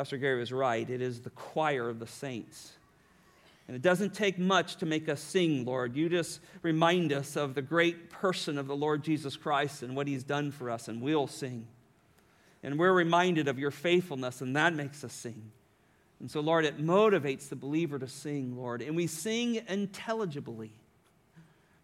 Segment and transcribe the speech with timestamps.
[0.00, 0.88] Pastor Gary was right.
[0.88, 2.72] It is the choir of the saints.
[3.68, 5.94] And it doesn't take much to make us sing, Lord.
[5.94, 10.06] You just remind us of the great person of the Lord Jesus Christ and what
[10.06, 11.66] he's done for us, and we'll sing.
[12.62, 15.52] And we're reminded of your faithfulness, and that makes us sing.
[16.18, 18.80] And so, Lord, it motivates the believer to sing, Lord.
[18.80, 20.72] And we sing intelligibly,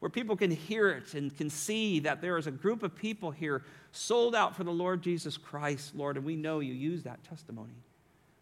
[0.00, 3.30] where people can hear it and can see that there is a group of people
[3.30, 6.16] here sold out for the Lord Jesus Christ, Lord.
[6.16, 7.74] And we know you use that testimony.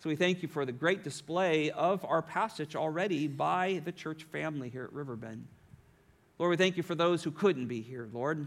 [0.05, 4.25] So we thank you for the great display of our passage already by the church
[4.25, 5.47] family here at Riverbend.
[6.39, 8.47] Lord, we thank you for those who couldn't be here, Lord.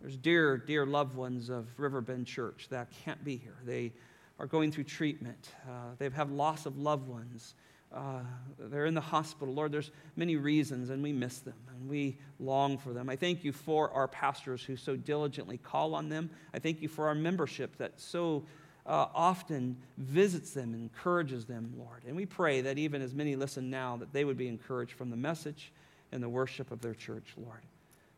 [0.00, 3.58] There's dear, dear loved ones of Riverbend Church that can't be here.
[3.62, 3.92] They
[4.38, 5.50] are going through treatment.
[5.68, 7.56] Uh, they've had loss of loved ones.
[7.92, 8.20] Uh,
[8.58, 9.52] they're in the hospital.
[9.52, 13.10] Lord, there's many reasons, and we miss them, and we long for them.
[13.10, 16.30] I thank you for our pastors who so diligently call on them.
[16.54, 18.46] I thank you for our membership that so
[18.90, 22.02] uh, often visits them, encourages them, Lord.
[22.06, 25.10] And we pray that even as many listen now, that they would be encouraged from
[25.10, 25.72] the message
[26.12, 27.60] and the worship of their church, Lord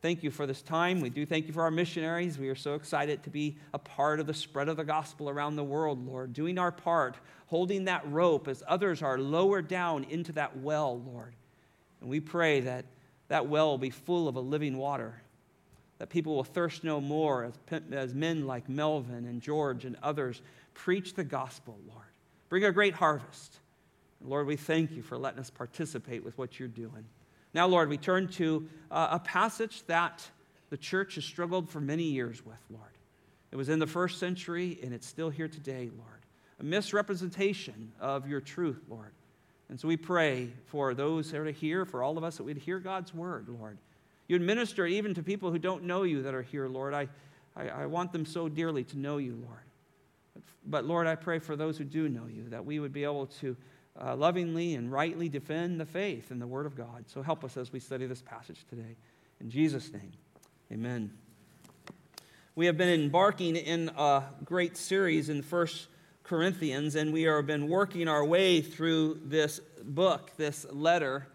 [0.02, 1.00] thank you for this time.
[1.00, 2.36] We do thank you for our missionaries.
[2.36, 5.54] We are so excited to be a part of the spread of the gospel around
[5.54, 10.32] the world, Lord, doing our part, holding that rope as others are lowered down into
[10.32, 11.34] that well, Lord.
[12.00, 12.84] And we pray that
[13.28, 15.22] that well will be full of a living water,
[15.98, 20.42] that people will thirst no more as, as men like Melvin and George and others
[20.74, 22.06] preach the gospel, Lord.
[22.48, 23.56] Bring a great harvest.
[24.20, 27.04] And Lord, we thank you for letting us participate with what you're doing.
[27.54, 30.26] Now, Lord, we turn to uh, a passage that
[30.70, 32.92] the church has struggled for many years with, Lord.
[33.50, 36.20] It was in the first century, and it's still here today, Lord.
[36.60, 39.12] A misrepresentation of your truth, Lord.
[39.68, 42.58] And so we pray for those that are here, for all of us, that we'd
[42.58, 43.78] hear God's word, Lord.
[44.28, 46.94] You'd minister even to people who don't know you that are here, Lord.
[46.94, 47.08] I,
[47.56, 49.60] I, I want them so dearly to know you, Lord.
[50.64, 53.26] But, Lord, I pray for those who do know you, that we would be able
[53.40, 53.56] to
[54.00, 57.04] uh, lovingly and rightly defend the faith and the Word of God.
[57.08, 58.96] So help us as we study this passage today.
[59.40, 60.12] In Jesus' name,
[60.72, 61.12] amen.
[62.54, 65.88] We have been embarking in a great series in First
[66.22, 71.26] Corinthians, and we have been working our way through this book, this letter.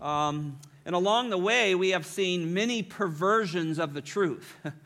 [0.00, 4.54] Um, and along the way, we have seen many perversions of the truth.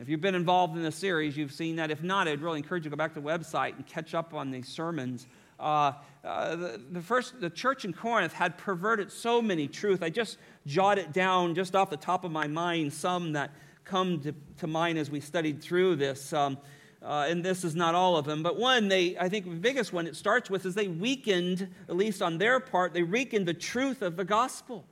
[0.00, 1.90] if you've been involved in this series, you've seen that.
[1.90, 4.32] If not, I'd really encourage you to go back to the website and catch up
[4.32, 5.26] on these sermons.
[5.58, 5.92] Uh,
[6.24, 10.00] uh, the, the, first, the church in Corinth had perverted so many truths.
[10.00, 13.50] I just jotted down, just off the top of my mind, some that
[13.84, 16.32] come to, to mind as we studied through this.
[16.32, 16.58] Um,
[17.02, 19.92] uh, and this is not all of them, but one they, I think, the biggest
[19.92, 23.54] one it starts with is they weakened, at least on their part, they weakened the
[23.54, 24.84] truth of the gospel.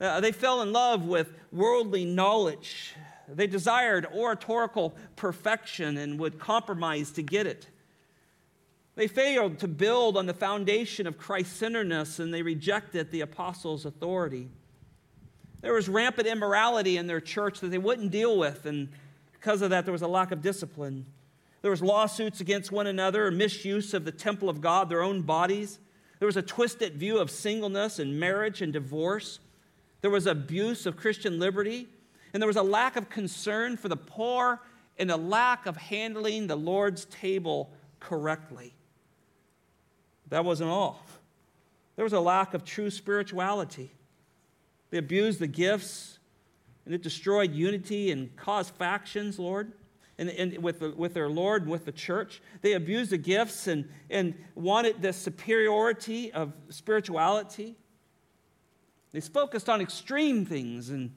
[0.00, 2.94] Uh, they fell in love with worldly knowledge.
[3.28, 7.68] They desired oratorical perfection and would compromise to get it.
[8.94, 13.86] They failed to build on the foundation of Christ centeredness and they rejected the apostles'
[13.86, 14.48] authority.
[15.62, 18.88] There was rampant immorality in their church that they wouldn't deal with, and
[19.32, 21.06] because of that, there was a lack of discipline.
[21.62, 25.78] There was lawsuits against one another, misuse of the temple of God, their own bodies.
[26.18, 29.38] There was a twisted view of singleness and marriage and divorce.
[30.00, 31.88] There was abuse of Christian liberty,
[32.32, 34.60] and there was a lack of concern for the poor
[34.98, 37.70] and a lack of handling the Lord's table
[38.00, 38.74] correctly.
[40.28, 41.04] That wasn't all.
[41.96, 43.92] There was a lack of true spirituality.
[44.90, 46.18] They abused the gifts,
[46.84, 49.72] and it destroyed unity and caused factions, Lord.
[50.18, 52.42] And, and with, the, with their Lord and with the church.
[52.60, 57.76] They abused the gifts and, and wanted the superiority of spirituality.
[59.12, 61.12] They focused on extreme things and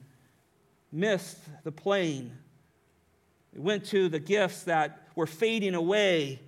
[0.96, 2.32] missed the plain.
[3.52, 6.40] They went to the gifts that were fading away,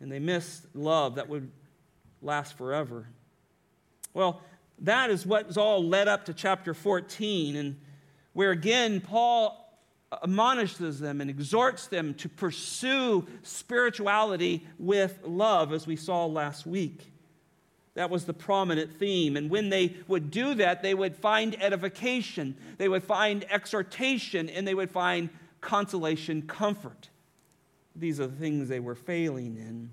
[0.00, 1.50] and they missed love that would
[2.20, 3.06] last forever.
[4.14, 4.40] Well,
[4.80, 7.78] that is what's all led up to chapter 14, and
[8.32, 9.58] where again Paul
[10.22, 17.11] admonishes them and exhorts them to pursue spirituality with love, as we saw last week.
[17.94, 19.36] That was the prominent theme.
[19.36, 24.66] And when they would do that, they would find edification, they would find exhortation, and
[24.66, 25.28] they would find
[25.60, 27.10] consolation, comfort.
[27.94, 29.90] These are the things they were failing in.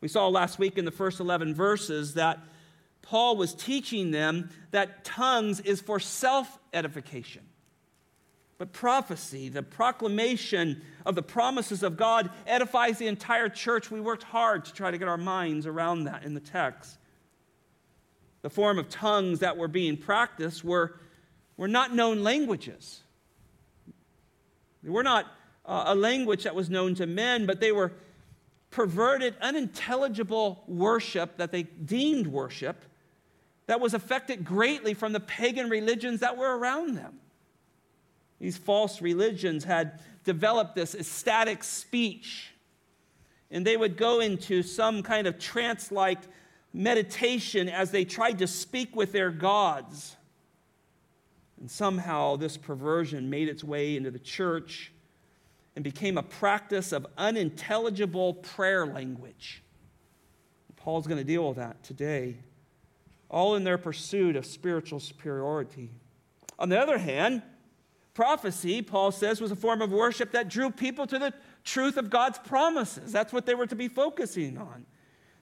[0.00, 2.38] We saw last week in the first 11 verses that
[3.02, 7.42] Paul was teaching them that tongues is for self edification.
[8.58, 13.90] But prophecy, the proclamation of the promises of God, edifies the entire church.
[13.90, 16.98] We worked hard to try to get our minds around that in the text.
[18.46, 21.00] The form of tongues that were being practiced were,
[21.56, 23.00] were not known languages.
[24.84, 25.26] They were not
[25.64, 27.90] uh, a language that was known to men, but they were
[28.70, 32.84] perverted, unintelligible worship that they deemed worship
[33.66, 37.18] that was affected greatly from the pagan religions that were around them.
[38.38, 42.52] These false religions had developed this ecstatic speech,
[43.50, 46.20] and they would go into some kind of trance like
[46.76, 50.14] meditation as they tried to speak with their gods.
[51.58, 54.92] And somehow this perversion made its way into the church
[55.74, 59.62] and became a practice of unintelligible prayer language.
[60.76, 62.36] Paul's going to deal with that today,
[63.28, 65.90] all in their pursuit of spiritual superiority.
[66.58, 67.42] On the other hand,
[68.14, 71.34] prophecy, Paul says, was a form of worship that drew people to the
[71.64, 73.12] truth of God's promises.
[73.12, 74.86] That's what they were to be focusing on.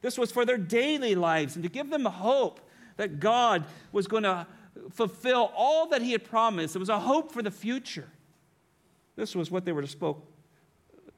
[0.04, 2.60] This was for their daily lives and to give them hope
[2.98, 4.46] that God was going to
[4.90, 6.76] fulfill all that He had promised.
[6.76, 8.10] It was a hope for the future.
[9.16, 10.30] This was what they were to spoke,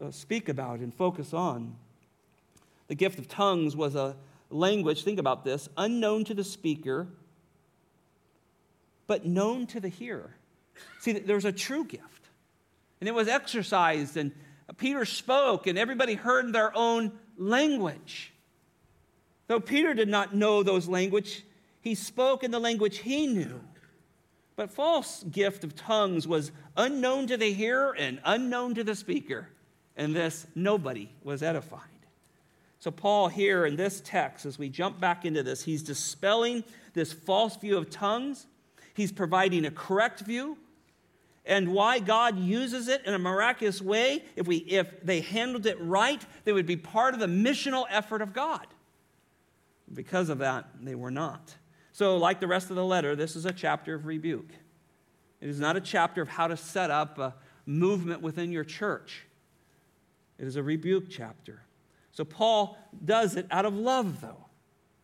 [0.00, 1.74] uh, speak about and focus on.
[2.86, 4.14] The gift of tongues was a
[4.50, 7.08] language, think about this, unknown to the speaker,
[9.08, 10.36] but known to the hearer.
[11.00, 12.28] See, there was a true gift,
[13.00, 14.30] and it was exercised, and
[14.76, 18.32] Peter spoke, and everybody heard their own language.
[19.46, 21.44] Though Peter did not know those language,
[21.80, 23.60] he spoke in the language he knew.
[24.56, 29.48] But false gift of tongues was unknown to the hearer and unknown to the speaker.
[29.96, 31.80] And this, nobody was edified.
[32.78, 36.64] So, Paul, here in this text, as we jump back into this, he's dispelling
[36.94, 38.46] this false view of tongues.
[38.94, 40.58] He's providing a correct view
[41.44, 44.24] and why God uses it in a miraculous way.
[44.34, 48.20] If, we, if they handled it right, they would be part of the missional effort
[48.20, 48.66] of God.
[49.92, 51.54] Because of that, they were not.
[51.92, 54.50] So, like the rest of the letter, this is a chapter of rebuke.
[55.40, 57.34] It is not a chapter of how to set up a
[57.64, 59.24] movement within your church.
[60.38, 61.62] It is a rebuke chapter.
[62.12, 64.46] So, Paul does it out of love, though.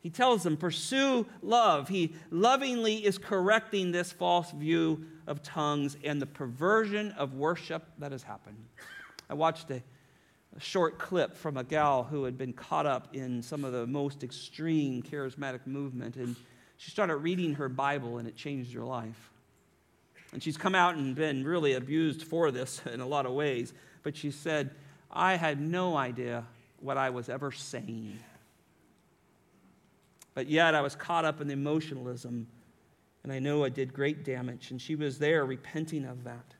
[0.01, 1.89] He tells them, pursue love.
[1.89, 8.11] He lovingly is correcting this false view of tongues and the perversion of worship that
[8.11, 8.57] has happened.
[9.31, 9.81] I watched a,
[10.57, 13.87] a short clip from a gal who had been caught up in some of the
[13.87, 16.37] most extreme charismatic movement, and
[16.77, 19.31] she started reading her Bible and it changed her life.
[20.33, 23.73] And she's come out and been really abused for this in a lot of ways.
[24.03, 24.71] But she said,
[25.11, 26.45] I had no idea
[26.81, 28.19] what I was ever saying.
[30.35, 32.49] But yet I was caught up in the emotionalism,
[33.23, 34.71] and I know I did great damage.
[34.71, 36.55] And she was there repenting of that.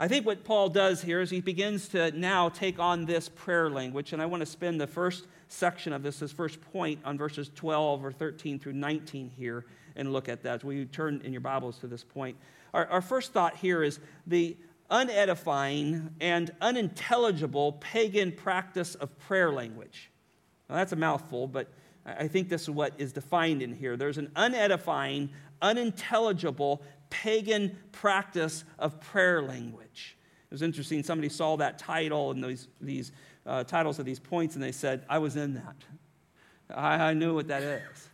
[0.00, 3.68] I think what Paul does here is he begins to now take on this prayer
[3.68, 7.18] language, and I want to spend the first section of this, this first point, on
[7.18, 9.64] verses 12 or 13 through 19 here
[9.96, 10.62] and look at that.
[10.62, 12.36] We turn in your Bibles to this point.
[12.72, 14.56] Our, our first thought here is the
[14.88, 20.10] unedifying and unintelligible pagan practice of prayer language.
[20.70, 21.72] Now, that's a mouthful, but
[22.06, 23.96] I think this is what is defined in here.
[23.96, 30.16] There's an unedifying, unintelligible pagan practice of prayer language.
[30.50, 31.02] It was interesting.
[31.02, 33.12] Somebody saw that title and these, these
[33.46, 35.76] uh, titles of these points, and they said, I was in that.
[36.74, 38.08] I, I knew what that is.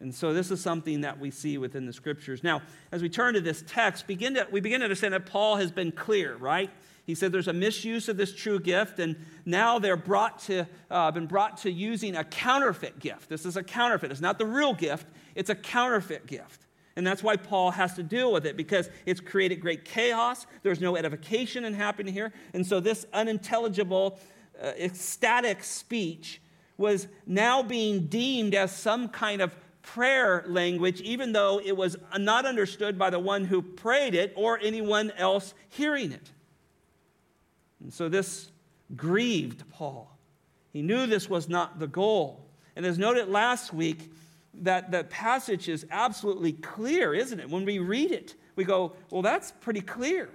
[0.00, 2.42] And so this is something that we see within the scriptures.
[2.42, 2.62] Now,
[2.92, 5.70] as we turn to this text, begin to, we begin to understand that Paul has
[5.70, 6.70] been clear, right?
[7.06, 11.10] He said there's a misuse of this true gift, and now they're brought to, uh,
[11.10, 13.28] been brought to using a counterfeit gift.
[13.28, 14.10] This is a counterfeit.
[14.10, 16.63] It's not the real gift, it's a counterfeit gift.
[16.96, 20.46] And that's why Paul has to deal with it because it's created great chaos.
[20.62, 22.32] There's no edification in happening here.
[22.52, 24.18] And so this unintelligible,
[24.62, 26.40] uh, ecstatic speech
[26.76, 32.46] was now being deemed as some kind of prayer language, even though it was not
[32.46, 36.30] understood by the one who prayed it or anyone else hearing it.
[37.82, 38.50] And so this
[38.96, 40.16] grieved Paul.
[40.72, 42.46] He knew this was not the goal.
[42.76, 44.10] And as noted last week,
[44.62, 47.48] that the passage is absolutely clear, isn't it?
[47.48, 50.28] When we read it, we go, well, that's pretty clear.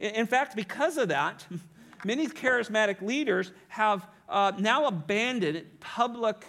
[0.00, 1.46] In fact, because of that,
[2.04, 6.44] many charismatic leaders have uh, now abandoned public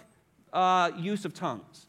[0.52, 1.86] uh, use of tongues.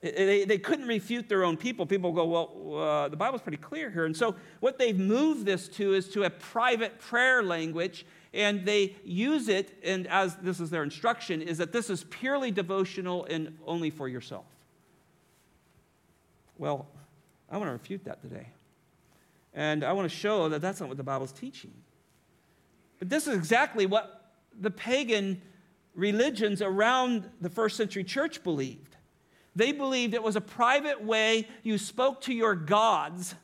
[0.00, 1.86] They, they couldn't refute their own people.
[1.86, 4.04] People go, well, uh, the Bible's pretty clear here.
[4.04, 8.96] And so, what they've moved this to is to a private prayer language and they
[9.04, 13.56] use it, and as this is their instruction, is that this is purely devotional and
[13.64, 14.44] only for yourself.
[16.58, 16.86] Well,
[17.48, 18.48] I want to refute that today.
[19.54, 21.72] And I want to show that that's not what the Bible's teaching.
[22.98, 25.40] But this is exactly what the pagan
[25.94, 28.96] religions around the first century church believed.
[29.54, 33.36] They believed it was a private way you spoke to your gods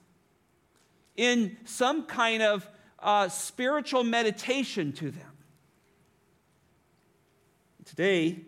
[1.17, 2.69] in some kind of
[3.03, 5.33] uh, spiritual meditation to them.
[7.85, 8.41] Today,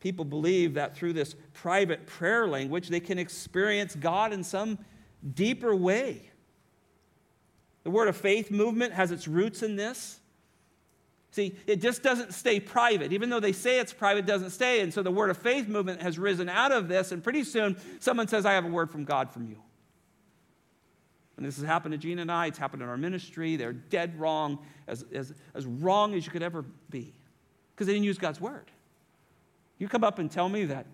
[0.00, 4.78] people believe that through this private prayer language, they can experience God in some
[5.34, 6.30] deeper way.
[7.84, 10.20] The Word of Faith movement has its roots in this.
[11.32, 13.12] See, it just doesn't stay private.
[13.12, 14.80] Even though they say it's private, it doesn't stay.
[14.80, 17.76] And so the Word of Faith movement has risen out of this, and pretty soon
[18.00, 19.56] someone says, I have a word from God from you.
[21.40, 23.56] And this has happened to Gene and I, it's happened in our ministry.
[23.56, 27.14] They're dead wrong, as, as, as wrong as you could ever be,
[27.74, 28.70] because they didn't use God's Word.
[29.78, 30.84] You come up and tell me that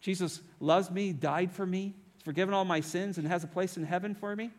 [0.00, 1.92] Jesus loves me, died for me,
[2.24, 4.50] forgiven all my sins, and has a place in heaven for me?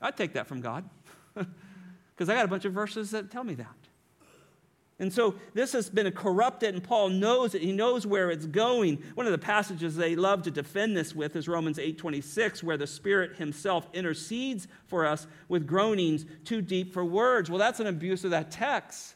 [0.00, 0.88] I'd take that from God,
[1.34, 3.87] because I got a bunch of verses that tell me that.
[5.00, 7.62] And so this has been corrupted, and Paul knows it.
[7.62, 9.02] He knows where it's going.
[9.14, 12.86] One of the passages they love to defend this with is Romans 8:26, where the
[12.86, 17.48] Spirit Himself intercedes for us with groanings too deep for words.
[17.48, 19.14] Well, that's an abuse of that text.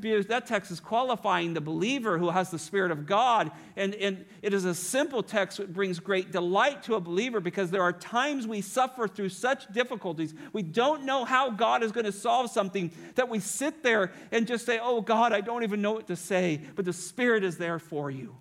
[0.00, 3.50] That, text is qualifying the believer who has the Spirit of God.
[3.76, 7.70] And, and it is a simple text that brings great delight to a believer because
[7.70, 10.32] there are times we suffer through such difficulties.
[10.54, 14.46] We don't know how God is going to solve something that we sit there and
[14.46, 16.62] just say, Oh, God, I don't even know what to say.
[16.74, 18.36] But the Spirit is there for you,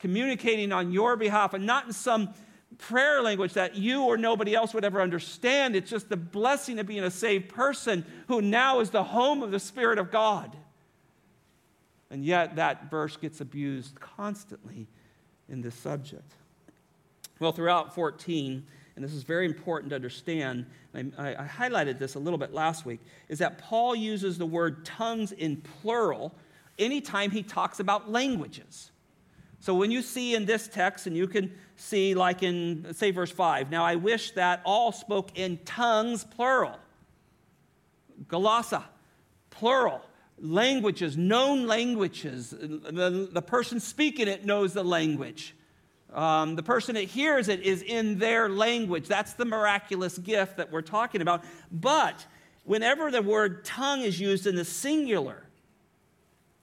[0.00, 2.34] communicating on your behalf and not in some
[2.78, 5.76] prayer language that you or nobody else would ever understand.
[5.76, 9.50] It's just the blessing of being a saved person who now is the home of
[9.50, 10.56] the Spirit of God.
[12.10, 14.86] And yet, that verse gets abused constantly
[15.48, 16.34] in this subject.
[17.40, 22.18] Well, throughout 14, and this is very important to understand, I, I, highlighted this a
[22.18, 26.34] little bit last week, is that Paul uses the word tongues in plural
[26.78, 28.90] anytime he talks about languages.
[29.66, 33.32] So when you see in this text, and you can see, like in, say, verse
[33.32, 36.78] 5, now I wish that all spoke in tongues, plural.
[38.28, 38.84] Glossa,
[39.50, 40.02] plural.
[40.38, 42.50] Languages, known languages.
[42.50, 45.56] The, the person speaking it knows the language.
[46.14, 49.08] Um, the person that hears it is in their language.
[49.08, 51.42] That's the miraculous gift that we're talking about.
[51.72, 52.24] But
[52.62, 55.45] whenever the word tongue is used in the singular,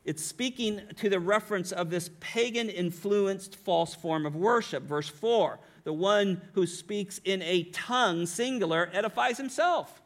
[0.06, 4.84] it's speaking to the reference of this pagan influenced false form of worship.
[4.84, 10.02] Verse 4 the one who speaks in a tongue, singular, edifies himself.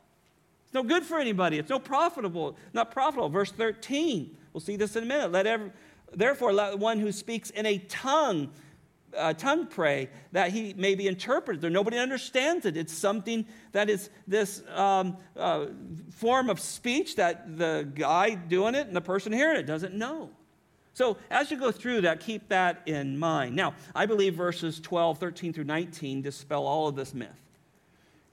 [0.65, 1.59] It's no good for anybody.
[1.59, 3.29] It's no profitable, not profitable.
[3.29, 5.31] Verse 13, we'll see this in a minute.
[5.31, 5.71] Let every,
[6.13, 8.49] therefore, let one who speaks in a tongue
[9.15, 11.61] uh, tongue pray that he may be interpreted.
[11.61, 12.77] There, nobody understands it.
[12.77, 15.67] It's something that is this um, uh,
[16.11, 20.29] form of speech that the guy doing it and the person hearing it doesn't know.
[20.93, 23.55] So as you go through that, keep that in mind.
[23.55, 27.29] Now, I believe verses 12, 13 through 19 dispel all of this myth.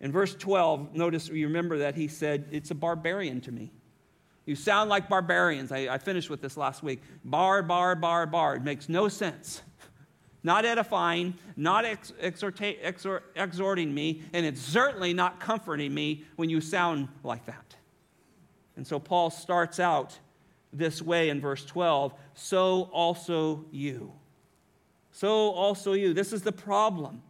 [0.00, 3.70] In verse 12, notice you remember that he said, It's a barbarian to me.
[4.46, 5.72] You sound like barbarians.
[5.72, 7.02] I, I finished with this last week.
[7.24, 8.56] Bar, bar, bar, bar.
[8.56, 9.62] It makes no sense
[10.44, 16.50] not edifying, not ex- exhorta- exhort, exhorting me, and it's certainly not comforting me when
[16.50, 17.74] you sound like that.
[18.76, 20.18] And so Paul starts out
[20.72, 24.12] this way in verse 12 so also you.
[25.12, 26.12] So also you.
[26.12, 27.22] This is the problem.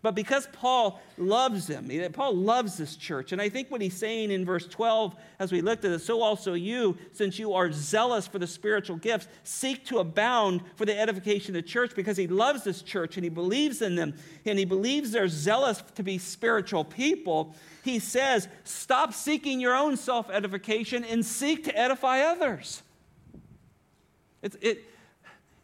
[0.00, 3.32] But because Paul loves them, Paul loves this church.
[3.32, 6.22] And I think what he's saying in verse 12, as we looked at it, so
[6.22, 10.98] also you, since you are zealous for the spiritual gifts, seek to abound for the
[10.98, 14.14] edification of the church because he loves this church and he believes in them
[14.46, 17.54] and he believes they're zealous to be spiritual people.
[17.82, 22.82] He says, stop seeking your own self edification and seek to edify others.
[24.42, 24.84] It's, it,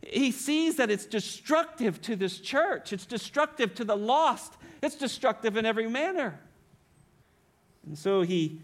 [0.07, 5.57] he sees that it's destructive to this church, it's destructive to the lost, it's destructive
[5.57, 6.39] in every manner.
[7.87, 8.61] And so he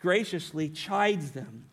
[0.00, 1.66] graciously chides them.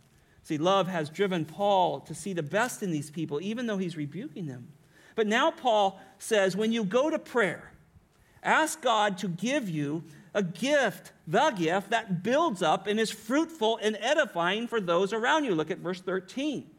[0.44, 3.98] See, love has driven Paul to see the best in these people, even though he's
[3.98, 4.70] rebuking them.
[5.16, 7.72] But now Paul says when you go to prayer,
[8.42, 13.80] ask God to give you a gift, the gift that builds up and is fruitful
[13.82, 15.54] and edifying for those around you.
[15.54, 16.70] Look at verse 13.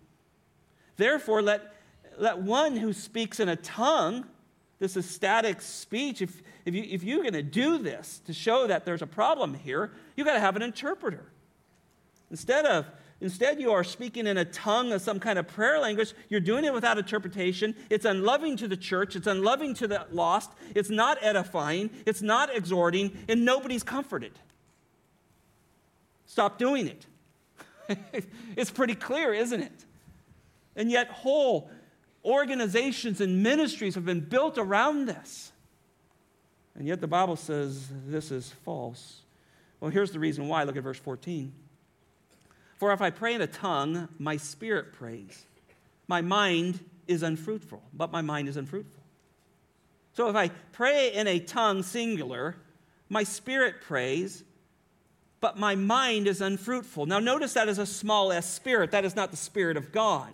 [0.97, 1.73] Therefore, let
[2.19, 4.27] let one who speaks in a tongue,
[4.79, 8.67] this is ecstatic speech, if, if, you, if you're going to do this to show
[8.67, 11.25] that there's a problem here, you've got to have an interpreter.
[12.31, 12.87] Instead of
[13.23, 16.13] Instead, you are speaking in a tongue of some kind of prayer language.
[16.29, 17.77] You're doing it without interpretation.
[17.89, 19.15] It's unloving to the church.
[19.15, 20.51] It's unloving to the lost.
[20.75, 21.91] It's not edifying.
[22.05, 24.33] It's not exhorting, and nobody's comforted.
[26.27, 28.25] Stop doing it.
[28.57, 29.85] it's pretty clear, isn't it?
[30.75, 31.71] And yet, whole
[32.25, 35.53] organizations and ministries have been built around this.
[36.75, 39.21] And yet the Bible says this is false.
[39.81, 40.63] Well, here's the reason why.
[40.63, 41.53] Look at verse 14.
[42.77, 45.45] For if I pray in a tongue, my spirit prays.
[46.09, 49.03] My mind is unfruitful, but my mind is unfruitful.
[50.15, 52.57] So if I pray in a tongue singular,
[53.09, 54.45] my spirit prays,
[55.41, 57.07] but my mind is unfruitful.
[57.07, 58.93] Now, notice that is a small s spirit.
[58.93, 60.33] That is not the Spirit of God.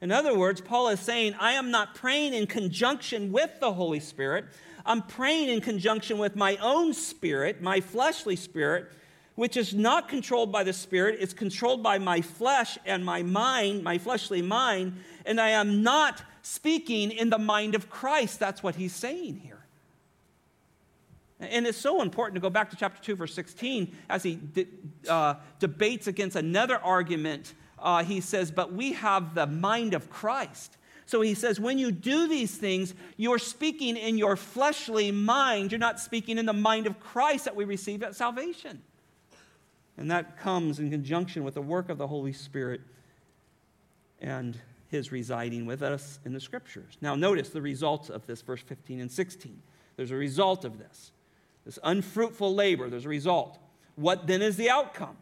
[0.00, 4.00] In other words, Paul is saying, I am not praying in conjunction with the Holy
[4.00, 4.46] Spirit.
[4.86, 8.90] I'm praying in conjunction with my own spirit, my fleshly spirit,
[9.34, 11.18] which is not controlled by the Spirit.
[11.20, 14.94] It's controlled by my flesh and my mind, my fleshly mind.
[15.26, 18.38] And I am not speaking in the mind of Christ.
[18.40, 19.60] That's what he's saying here.
[21.40, 24.66] And it's so important to go back to chapter 2, verse 16, as he de-
[25.08, 27.54] uh, debates against another argument.
[27.80, 30.76] Uh, he says, But we have the mind of Christ.
[31.10, 35.72] So he says, when you do these things, you're speaking in your fleshly mind.
[35.72, 38.80] You're not speaking in the mind of Christ that we receive at salvation.
[39.96, 42.80] And that comes in conjunction with the work of the Holy Spirit
[44.20, 44.56] and
[44.88, 46.96] his residing with us in the scriptures.
[47.00, 49.60] Now, notice the results of this, verse 15 and 16.
[49.96, 51.10] There's a result of this.
[51.66, 53.58] This unfruitful labor, there's a result.
[53.96, 55.16] What then is the outcome?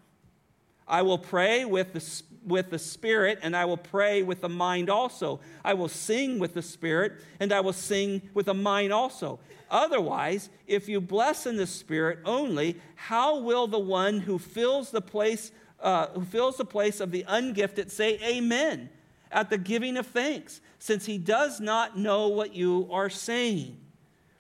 [0.88, 4.88] I will pray with the, with the Spirit, and I will pray with the mind
[4.88, 5.40] also.
[5.64, 9.38] I will sing with the Spirit, and I will sing with the mind also.
[9.70, 15.02] Otherwise, if you bless in the Spirit only, how will the one who fills the
[15.02, 18.88] place, uh, who fills the place of the ungifted say Amen
[19.30, 23.76] at the giving of thanks, since he does not know what you are saying?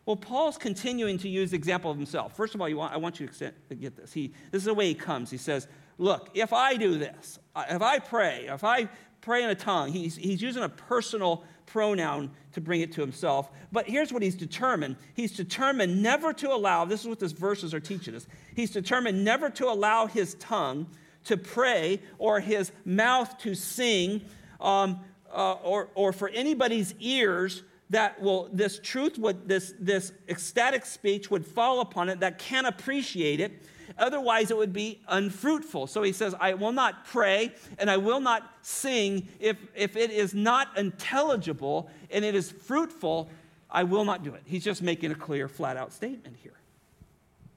[0.06, 2.34] Well, Paul's continuing to use the example of himself.
[2.34, 4.14] First of all, want, I want you to get this.
[4.14, 5.30] He, this is the way he comes.
[5.30, 8.88] He says, Look, if I do this, if I pray, if I
[9.20, 13.50] pray in a tongue, he's, he's using a personal pronoun to bring it to himself.
[13.72, 17.74] But here's what he's determined he's determined never to allow, this is what these verses
[17.74, 18.26] are teaching us.
[18.54, 20.86] He's determined never to allow his tongue
[21.24, 24.22] to pray or his mouth to sing
[24.60, 25.00] um,
[25.32, 31.30] uh, or, or for anybody's ears that will this truth would this this ecstatic speech
[31.30, 33.62] would fall upon it that can't appreciate it
[33.98, 35.86] Otherwise, it would be unfruitful.
[35.86, 40.10] So he says, I will not pray and I will not sing if, if it
[40.10, 43.28] is not intelligible and it is fruitful.
[43.70, 44.42] I will not do it.
[44.44, 46.54] He's just making a clear, flat out statement here.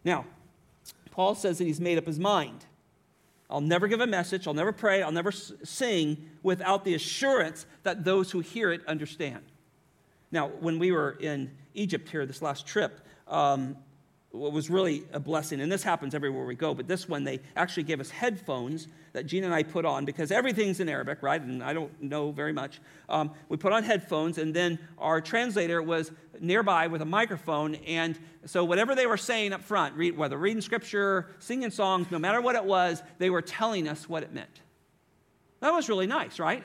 [0.03, 0.25] Now,
[1.11, 2.65] Paul says that he's made up his mind.
[3.49, 8.05] I'll never give a message, I'll never pray, I'll never sing without the assurance that
[8.05, 9.43] those who hear it understand.
[10.31, 13.75] Now, when we were in Egypt here this last trip, um,
[14.33, 17.83] was really a blessing, and this happens everywhere we go, but this one they actually
[17.83, 21.41] gave us headphones that Gina and I put on because everything's in Arabic, right?
[21.41, 22.79] And I don't know very much.
[23.09, 28.17] Um, we put on headphones, and then our translator was nearby with a microphone, and
[28.45, 32.39] so whatever they were saying up front, read, whether reading scripture, singing songs, no matter
[32.39, 34.61] what it was, they were telling us what it meant.
[35.59, 36.63] That was really nice, right?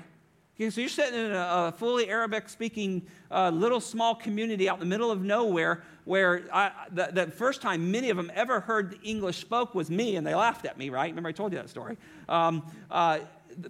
[0.59, 4.77] Okay, so you're sitting in a, a fully Arabic speaking uh, little small community out
[4.77, 8.61] in the middle of nowhere where I, the, the, first time many of them ever
[8.61, 11.11] heard the English spoke was me, and they laughed at me, right?
[11.11, 11.99] Remember I told you that story?
[12.27, 13.19] Um, uh,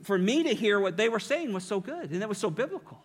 [0.04, 2.50] for me to hear what they were saying was so good, and it was so
[2.50, 3.02] biblical.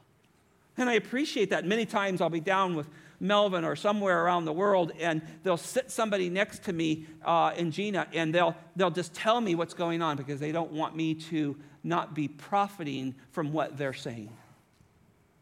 [0.78, 1.66] And I appreciate that.
[1.66, 2.88] Many times I'll be down with
[3.20, 7.72] Melvin or somewhere around the world, and they'll sit somebody next to me uh, in
[7.72, 11.16] Gina, and they'll, they'll just tell me what's going on because they don't want me
[11.16, 14.30] to not be profiting from what they're saying.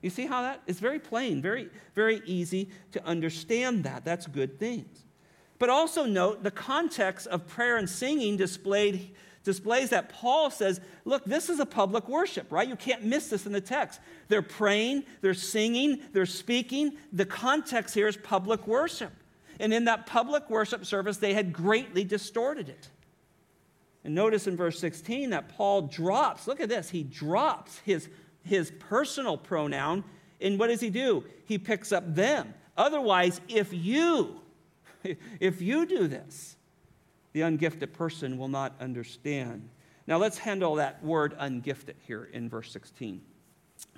[0.01, 4.05] You see how that is very plain, very, very easy to understand that.
[4.05, 5.05] That's good things.
[5.57, 9.11] But also note the context of prayer and singing displayed,
[9.43, 12.67] displays that Paul says, look, this is a public worship, right?
[12.67, 13.99] You can't miss this in the text.
[14.29, 16.93] They're praying, they're singing, they're speaking.
[17.11, 19.11] The context here is public worship.
[19.59, 22.87] And in that public worship service, they had greatly distorted it.
[24.03, 28.09] And notice in verse 16 that Paul drops, look at this, he drops his,
[28.43, 30.03] his personal pronoun.
[30.39, 31.23] And what does he do?
[31.45, 32.53] He picks up them.
[32.77, 34.39] Otherwise, if you,
[35.39, 36.55] if you do this,
[37.33, 39.69] the ungifted person will not understand.
[40.07, 43.21] Now let's handle that word ungifted here in verse 16.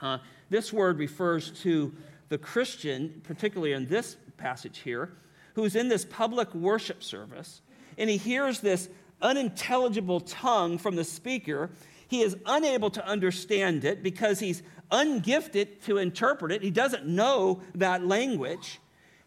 [0.01, 0.17] Uh,
[0.49, 1.93] this word refers to
[2.29, 5.13] the Christian, particularly in this passage here,
[5.53, 7.61] who's in this public worship service,
[7.97, 8.89] and he hears this
[9.21, 11.69] unintelligible tongue from the speaker.
[12.07, 16.61] He is unable to understand it because he's ungifted to interpret it.
[16.61, 18.79] He doesn't know that language.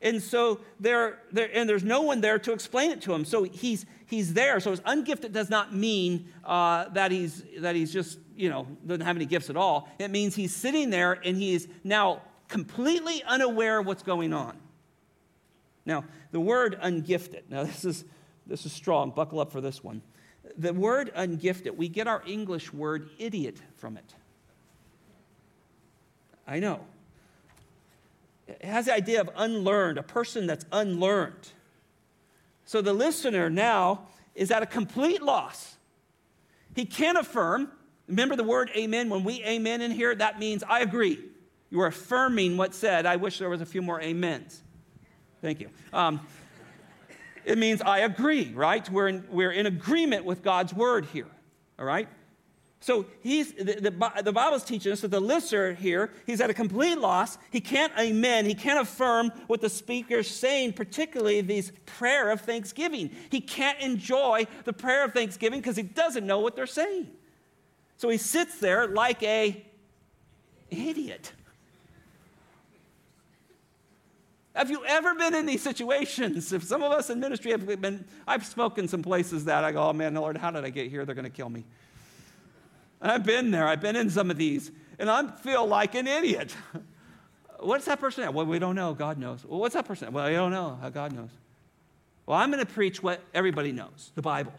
[0.03, 3.25] And so there, there, and there's no one there to explain it to him.
[3.25, 4.61] So he's, he's there.
[4.61, 9.07] So his ungifted does not mean uh, that, he's, that he's just, you know, doesn't
[9.07, 9.89] have any gifts at all.
[9.99, 14.59] It means he's sitting there and he's now completely unaware of what's going on.
[15.87, 18.05] Now, the word ungifted, now this is,
[18.47, 19.11] this is strong.
[19.11, 20.03] Buckle up for this one.
[20.59, 24.15] The word ungifted, we get our English word idiot from it.
[26.47, 26.81] I know.
[28.47, 31.49] It has the idea of unlearned, a person that's unlearned.
[32.67, 35.77] So the listener now is at a complete loss.
[36.75, 37.71] He can't affirm.
[38.09, 39.09] Remember the word amen?
[39.09, 41.19] When we amen in here, that means I agree.
[41.71, 43.07] You are affirming what's said.
[43.07, 44.63] I wish there was a few more amens.
[45.41, 45.71] Thank you.
[45.93, 46.21] Um,
[47.45, 48.89] it means I agree, right?
[48.91, 51.29] We're in, we're in agreement with God's word here,
[51.79, 52.09] all right?
[52.81, 56.55] So he's, the, the, the Bible's teaching us that the listener here, he's at a
[56.55, 57.39] complete loss.
[57.51, 58.45] He can't amen.
[58.45, 63.11] He can't affirm what the speaker's saying, particularly these prayer of thanksgiving.
[63.31, 67.09] He can't enjoy the prayer of thanksgiving because he doesn't know what they're saying.
[67.97, 69.65] So he sits there like a
[70.69, 71.33] idiot.
[74.55, 76.53] Have you ever been in these situations?
[76.53, 79.89] If some of us in ministry have been, I've spoken some places that I go,
[79.89, 81.05] oh man, Lord, how did I get here?
[81.05, 81.65] They're going to kill me.
[83.01, 86.07] And I've been there, I've been in some of these, and I feel like an
[86.07, 86.55] idiot.
[87.59, 88.33] What's that person at?
[88.33, 88.95] Well, we don't know.
[88.95, 89.45] God knows.
[89.45, 90.13] Well, what's that person at?
[90.13, 90.77] Well, I don't know.
[90.83, 91.31] How God knows.
[92.27, 94.53] Well, I'm going to preach what everybody knows the Bible.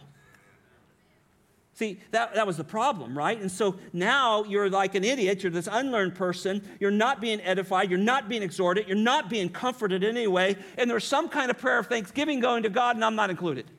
[1.76, 3.40] See, that, that was the problem, right?
[3.40, 5.44] And so now you're like an idiot.
[5.44, 6.64] You're this unlearned person.
[6.80, 7.90] You're not being edified.
[7.90, 8.88] You're not being exhorted.
[8.88, 10.56] You're not being comforted in any way.
[10.78, 13.70] And there's some kind of prayer of thanksgiving going to God, and I'm not included.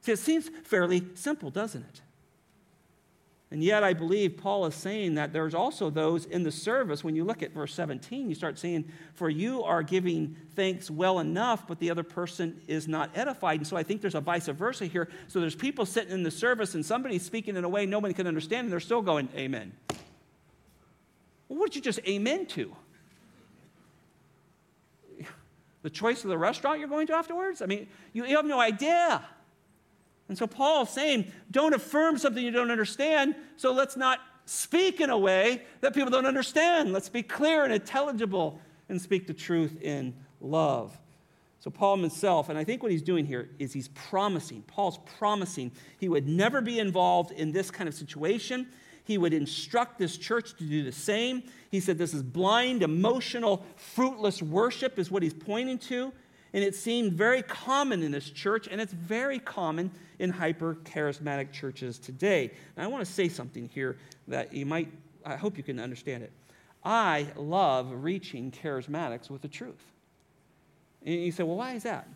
[0.00, 2.00] See, it seems fairly simple, doesn't it?
[3.52, 7.02] And yet, I believe Paul is saying that there's also those in the service.
[7.02, 8.84] When you look at verse 17, you start seeing,
[9.14, 13.58] For you are giving thanks well enough, but the other person is not edified.
[13.58, 15.08] And so I think there's a vice versa here.
[15.26, 18.28] So there's people sitting in the service, and somebody's speaking in a way nobody can
[18.28, 19.72] understand, and they're still going, Amen.
[21.48, 22.76] Well, what did you just amen to?
[25.82, 27.62] The choice of the restaurant you're going to afterwards?
[27.62, 29.24] I mean, you have no idea.
[30.30, 35.10] And so Paul's saying, don't affirm something you don't understand, so let's not speak in
[35.10, 36.92] a way that people don't understand.
[36.92, 40.96] Let's be clear and intelligible and speak the truth in love.
[41.58, 45.72] So, Paul himself, and I think what he's doing here is he's promising, Paul's promising
[45.98, 48.68] he would never be involved in this kind of situation.
[49.02, 51.42] He would instruct this church to do the same.
[51.72, 56.12] He said this is blind, emotional, fruitless worship, is what he's pointing to.
[56.52, 61.52] And it seemed very common in this church, and it's very common in hyper charismatic
[61.52, 62.50] churches today.
[62.76, 63.96] And I want to say something here
[64.28, 64.88] that you might,
[65.24, 66.32] I hope you can understand it.
[66.84, 69.84] I love reaching charismatics with the truth.
[71.04, 72.08] And you say, well, why is that?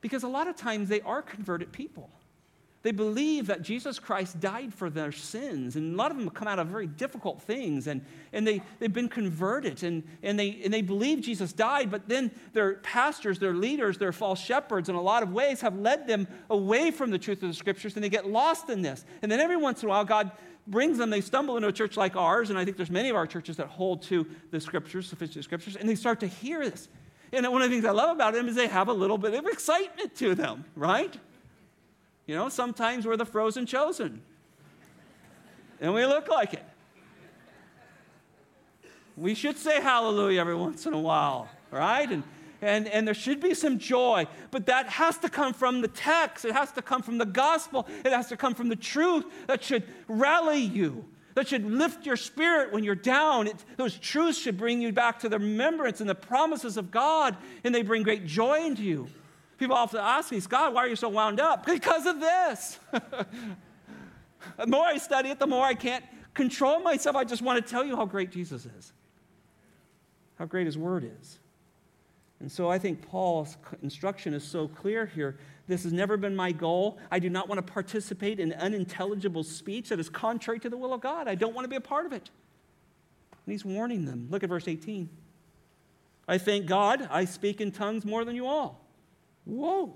[0.00, 2.10] Because a lot of times they are converted people.
[2.84, 5.74] They believe that Jesus Christ died for their sins.
[5.74, 7.86] And a lot of them come out of very difficult things.
[7.86, 9.82] And, and they, they've been converted.
[9.82, 11.90] And, and, they, and they believe Jesus died.
[11.90, 15.78] But then their pastors, their leaders, their false shepherds, in a lot of ways, have
[15.78, 17.94] led them away from the truth of the scriptures.
[17.94, 19.06] And they get lost in this.
[19.22, 20.30] And then every once in a while, God
[20.66, 22.50] brings them, they stumble into a church like ours.
[22.50, 25.76] And I think there's many of our churches that hold to the scriptures, sufficient scriptures.
[25.76, 26.90] And they start to hear this.
[27.32, 29.32] And one of the things I love about them is they have a little bit
[29.32, 31.16] of excitement to them, right?
[32.26, 34.22] You know, sometimes we're the frozen chosen.
[35.80, 36.64] And we look like it.
[39.16, 42.10] We should say hallelujah every once in a while, right?
[42.10, 42.22] And,
[42.62, 46.44] and, and there should be some joy, but that has to come from the text.
[46.44, 47.86] It has to come from the gospel.
[48.04, 52.16] It has to come from the truth that should rally you, that should lift your
[52.16, 53.46] spirit when you're down.
[53.46, 57.36] It, those truths should bring you back to the remembrance and the promises of God,
[57.62, 59.08] and they bring great joy into you.
[59.64, 61.64] People often ask me, God, why are you so wound up?
[61.64, 62.78] Because of this.
[62.92, 67.16] the more I study it, the more I can't control myself.
[67.16, 68.92] I just want to tell you how great Jesus is,
[70.38, 71.38] how great his word is.
[72.40, 75.38] And so I think Paul's instruction is so clear here.
[75.66, 76.98] This has never been my goal.
[77.10, 80.92] I do not want to participate in unintelligible speech that is contrary to the will
[80.92, 81.26] of God.
[81.26, 82.28] I don't want to be a part of it.
[83.46, 84.28] And he's warning them.
[84.28, 85.08] Look at verse 18.
[86.28, 88.83] I thank God I speak in tongues more than you all.
[89.44, 89.94] Whoa.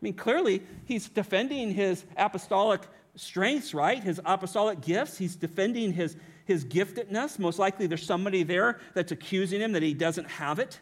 [0.00, 2.82] mean, clearly, he's defending his apostolic
[3.16, 4.02] strengths, right?
[4.02, 5.18] His apostolic gifts.
[5.18, 7.38] He's defending his, his giftedness.
[7.38, 10.78] Most likely, there's somebody there that's accusing him that he doesn't have it,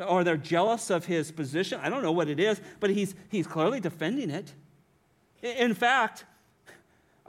[0.00, 1.78] or they're jealous of his position.
[1.82, 4.52] I don't know what it is, but he's, he's clearly defending it.
[5.42, 6.24] In fact,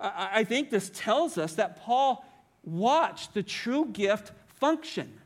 [0.01, 2.25] I think this tells us that Paul
[2.63, 5.19] watched the true gift function.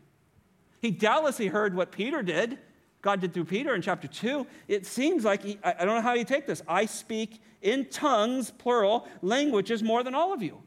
[0.81, 2.57] He doubtlessly heard what Peter did
[3.03, 6.13] God did through Peter in chapter 2, it seems like, he, I don't know how
[6.13, 6.63] you take this.
[6.67, 10.63] I speak in tongues, plural, languages more than all of you.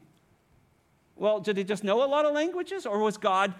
[1.15, 3.55] Well, did he just know a lot of languages, or was God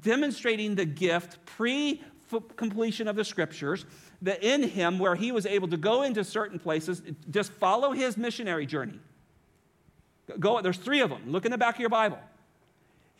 [0.00, 2.02] demonstrating the gift pre
[2.56, 3.84] completion of the scriptures,
[4.22, 8.16] that in him, where he was able to go into certain places, just follow his
[8.16, 8.98] missionary journey.
[10.40, 11.30] Go, there's three of them.
[11.30, 12.18] Look in the back of your Bible.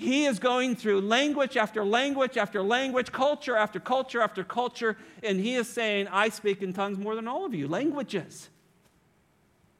[0.02, 5.38] He is going through language after language after language, culture after culture after culture, and
[5.38, 8.50] he is saying, I speak in tongues more than all of you, languages.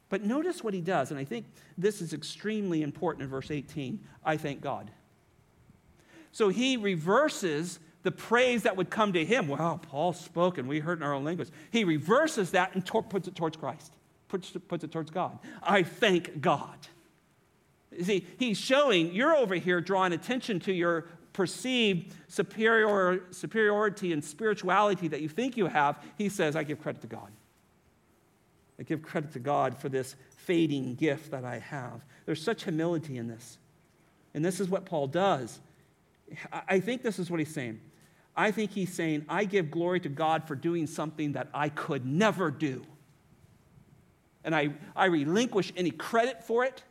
[0.08, 3.98] But notice what he does, and I think this is extremely important in verse 18.
[4.24, 4.92] I thank God.
[6.30, 9.48] So he reverses the praise that would come to him.
[9.48, 11.48] Well, Paul spoke and we heard in our own language.
[11.72, 13.92] He reverses that and tor- puts it towards Christ,
[14.28, 15.40] puts, puts it towards God.
[15.62, 16.78] I thank God.
[18.00, 25.09] See, he's showing you're over here drawing attention to your perceived superior, superiority and spirituality
[25.09, 26.02] that you think you have.
[26.16, 27.31] He says, I give credit to God.
[28.78, 32.05] I give credit to God for this fading gift that I have.
[32.26, 33.59] There's such humility in this.
[34.35, 35.61] And this is what Paul does.
[36.52, 37.81] I think this is what he's saying.
[38.35, 42.07] I think he's saying, I give glory to God for doing something that I could
[42.07, 42.83] never do.
[44.42, 46.83] And I, I relinquish any credit for it.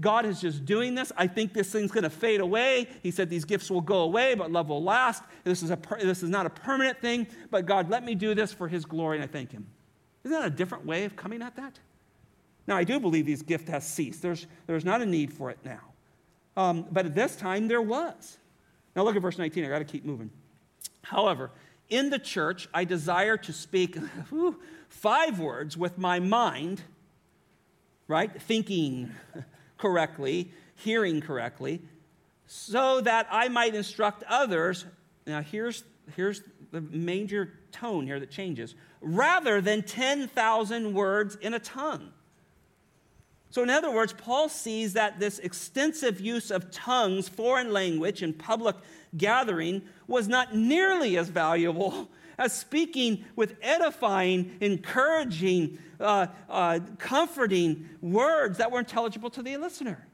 [0.00, 1.12] God is just doing this.
[1.16, 2.88] I think this thing's going to fade away.
[3.02, 5.22] He said these gifts will go away, but love will last.
[5.44, 8.52] This is, a, this is not a permanent thing, but God, let me do this
[8.52, 9.66] for His glory, and I thank Him.
[10.24, 11.78] Isn't that a different way of coming at that?
[12.66, 14.22] Now, I do believe these gift has ceased.
[14.22, 15.80] There's, there's not a need for it now.
[16.56, 18.38] Um, but at this time, there was.
[18.96, 19.64] Now, look at verse 19.
[19.64, 20.30] I got to keep moving.
[21.02, 21.50] However,
[21.88, 23.98] in the church, I desire to speak
[24.88, 26.82] five words with my mind,
[28.08, 28.40] right?
[28.40, 29.12] Thinking
[29.78, 31.82] correctly, hearing correctly,
[32.46, 34.84] so that I might instruct others.
[35.26, 35.84] Now, here's,
[36.16, 42.10] here's the major tone here that changes rather than 10,000 words in a tongue.
[43.50, 48.32] So, in other words, Paul sees that this extensive use of tongues, foreign language, in
[48.32, 48.74] public
[49.16, 58.58] gathering was not nearly as valuable as speaking with edifying, encouraging, uh, uh, comforting words
[58.58, 60.06] that were intelligible to the listener.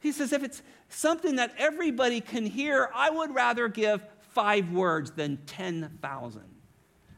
[0.00, 5.10] He says, if it's something that everybody can hear, I would rather give five words
[5.10, 6.42] than 10,000.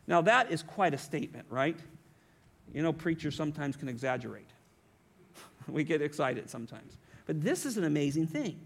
[0.07, 1.79] Now, that is quite a statement, right?
[2.73, 4.49] You know, preachers sometimes can exaggerate.
[5.69, 6.97] we get excited sometimes.
[7.27, 8.59] But this is an amazing thing.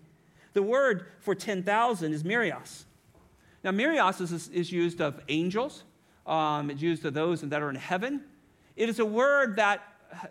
[0.52, 2.84] The word for 10,000 is myrios.
[3.64, 5.84] Now, myrios is, is used of angels,
[6.26, 8.22] um, it's used of those that are in heaven.
[8.76, 9.82] It is a word that,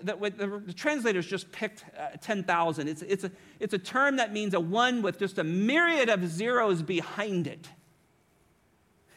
[0.03, 2.87] that the, the translators just picked uh, 10,000.
[2.87, 6.27] It's, it's, a, it's a term that means a one with just a myriad of
[6.27, 7.67] zeros behind it.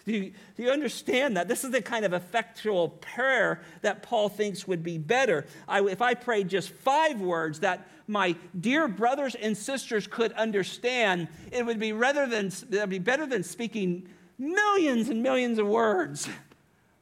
[0.04, 1.48] Do you, do you, understand that?
[1.48, 5.46] This is the kind of effectual prayer that Paul thinks would be better.
[5.66, 11.28] I, if I prayed just five words that my dear brothers and sisters could understand,
[11.50, 14.06] it would be, rather than, it would be better than speaking
[14.38, 16.28] millions and millions of words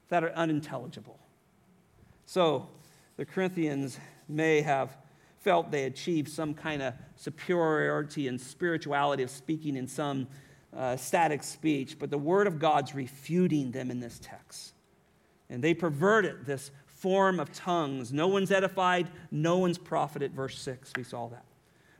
[0.09, 1.19] that are unintelligible.
[2.33, 2.67] So
[3.19, 4.97] the Corinthians may have
[5.41, 10.29] felt they achieved some kind of superiority and spirituality of speaking in some
[10.75, 14.73] uh, ecstatic speech, but the Word of God's refuting them in this text.
[15.51, 18.15] And they perverted this form of tongues.
[18.15, 20.33] No one's edified, no one's profited.
[20.33, 21.45] Verse 6, we saw that.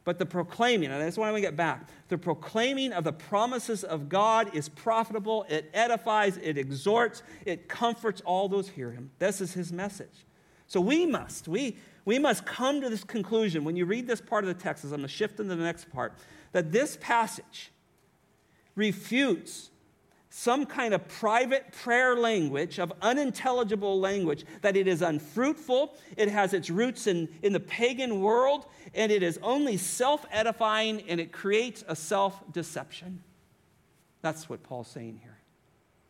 [0.05, 4.09] But the proclaiming, and that's why we get back, the proclaiming of the promises of
[4.09, 9.11] God is profitable, it edifies, it exhorts, it comforts all those hear him.
[9.21, 10.27] This is his message.
[10.67, 14.43] So we must, we, we must come to this conclusion when you read this part
[14.43, 16.15] of the text, as I'm going to shift into the next part,
[16.51, 17.71] that this passage
[18.75, 19.71] refutes
[20.35, 26.55] some kind of private prayer language, of unintelligible language, that it is unfruitful, it has
[26.55, 28.65] its roots in, in the pagan world,
[28.95, 33.23] and it is only self edifying and it creates a self deception.
[34.23, 35.37] That's what Paul's saying here.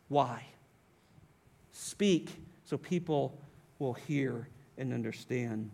[0.07, 0.45] Why?
[1.73, 2.29] Speak
[2.63, 3.37] so people
[3.77, 5.69] will hear and understand.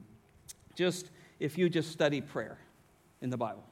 [0.73, 2.57] Just if you just study prayer
[3.21, 3.63] in the Bible.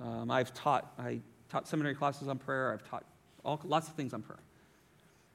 [0.00, 3.04] Um, I've taught, I taught seminary classes on prayer, I've taught
[3.48, 4.38] all, lots of things on prayer.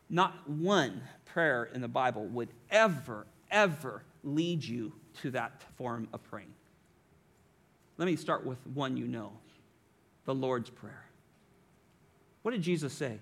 [0.10, 6.24] Not one prayer in the Bible would ever, ever lead you to that form of
[6.24, 6.54] praying.
[7.98, 9.32] Let me start with one you know
[10.26, 11.06] the Lord's Prayer.
[12.44, 13.20] What did Jesus say?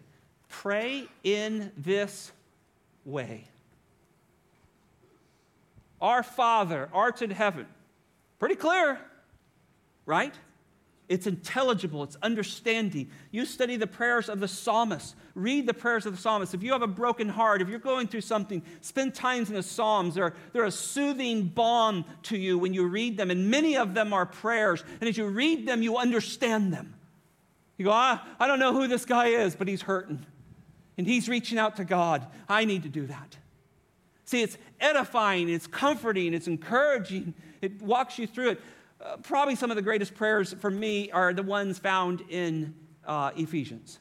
[0.50, 2.32] Pray in this
[3.06, 3.46] way
[6.02, 7.68] Our Father, art in heaven.
[8.40, 9.00] Pretty clear,
[10.06, 10.34] right?
[11.12, 13.10] It's intelligible, it's understanding.
[13.32, 16.54] You study the prayers of the psalmist, read the prayers of the psalmist.
[16.54, 19.62] If you have a broken heart, if you're going through something, spend times in the
[19.62, 20.16] Psalms.
[20.16, 24.14] They're, they're a soothing balm to you when you read them, and many of them
[24.14, 24.86] are prayers.
[25.02, 26.94] And as you read them, you understand them.
[27.78, 30.26] You go, ah, I don't know who this guy is, but he's hurting.
[30.98, 32.26] And he's reaching out to God.
[32.48, 33.36] I need to do that.
[34.24, 38.62] See, it's edifying, it's comforting, it's encouraging, it walks you through it.
[39.02, 42.74] Uh, probably some of the greatest prayers for me are the ones found in
[43.06, 44.00] uh, Ephesians.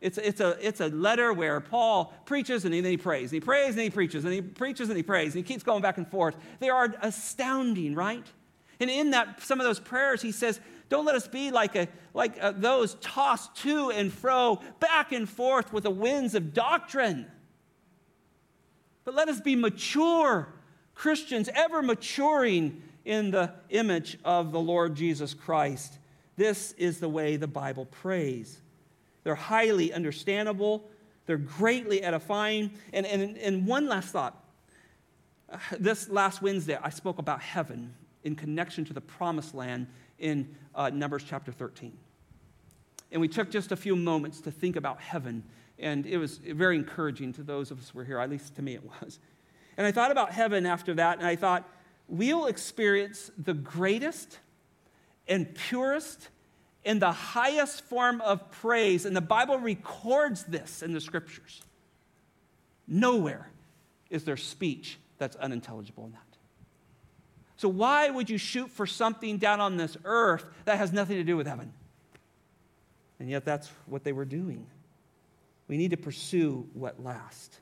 [0.00, 3.30] It's, it's, a, it's a letter where Paul preaches and then he prays.
[3.32, 5.34] And he prays and he preaches and he preaches and he prays.
[5.34, 6.36] And he keeps going back and forth.
[6.58, 8.26] They are astounding, right?
[8.80, 11.88] And in that, some of those prayers, he says, Don't let us be like, a,
[12.12, 17.26] like a, those tossed to and fro, back and forth with the winds of doctrine.
[19.04, 20.48] But let us be mature
[20.94, 25.98] Christians, ever maturing in the image of the Lord Jesus Christ.
[26.36, 28.60] This is the way the Bible prays.
[29.22, 30.84] They're highly understandable,
[31.24, 32.72] they're greatly edifying.
[32.92, 34.42] And, and, and one last thought.
[35.78, 39.86] This last Wednesday, I spoke about heaven in connection to the promised land
[40.18, 41.96] in uh, Numbers chapter 13.
[43.12, 45.44] And we took just a few moments to think about heaven,
[45.78, 48.62] and it was very encouraging to those of us who were here, at least to
[48.62, 49.20] me it was.
[49.76, 51.68] And I thought about heaven after that, and I thought,
[52.08, 54.38] we'll experience the greatest
[55.28, 56.28] and purest
[56.84, 61.60] and the highest form of praise, and the Bible records this in the scriptures.
[62.86, 63.50] Nowhere
[64.08, 66.20] is there speech that's unintelligible in that.
[67.56, 71.24] So, why would you shoot for something down on this earth that has nothing to
[71.24, 71.72] do with heaven?
[73.18, 74.66] And yet, that's what they were doing.
[75.66, 77.58] We need to pursue what lasts.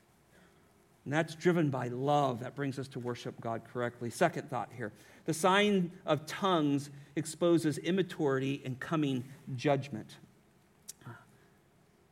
[1.05, 4.09] And that's driven by love that brings us to worship God correctly.
[4.09, 4.91] Second thought here
[5.25, 9.23] the sign of tongues exposes immaturity and coming
[9.55, 10.15] judgment.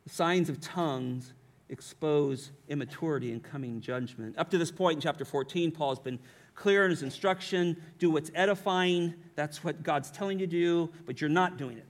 [0.04, 1.32] The signs of tongues
[1.68, 4.36] expose immaturity and coming judgment.
[4.38, 6.18] Up to this point in chapter 14, Paul has been
[6.54, 9.14] clear in his instruction do what's edifying.
[9.34, 11.86] That's what God's telling you to do, but you're not doing it.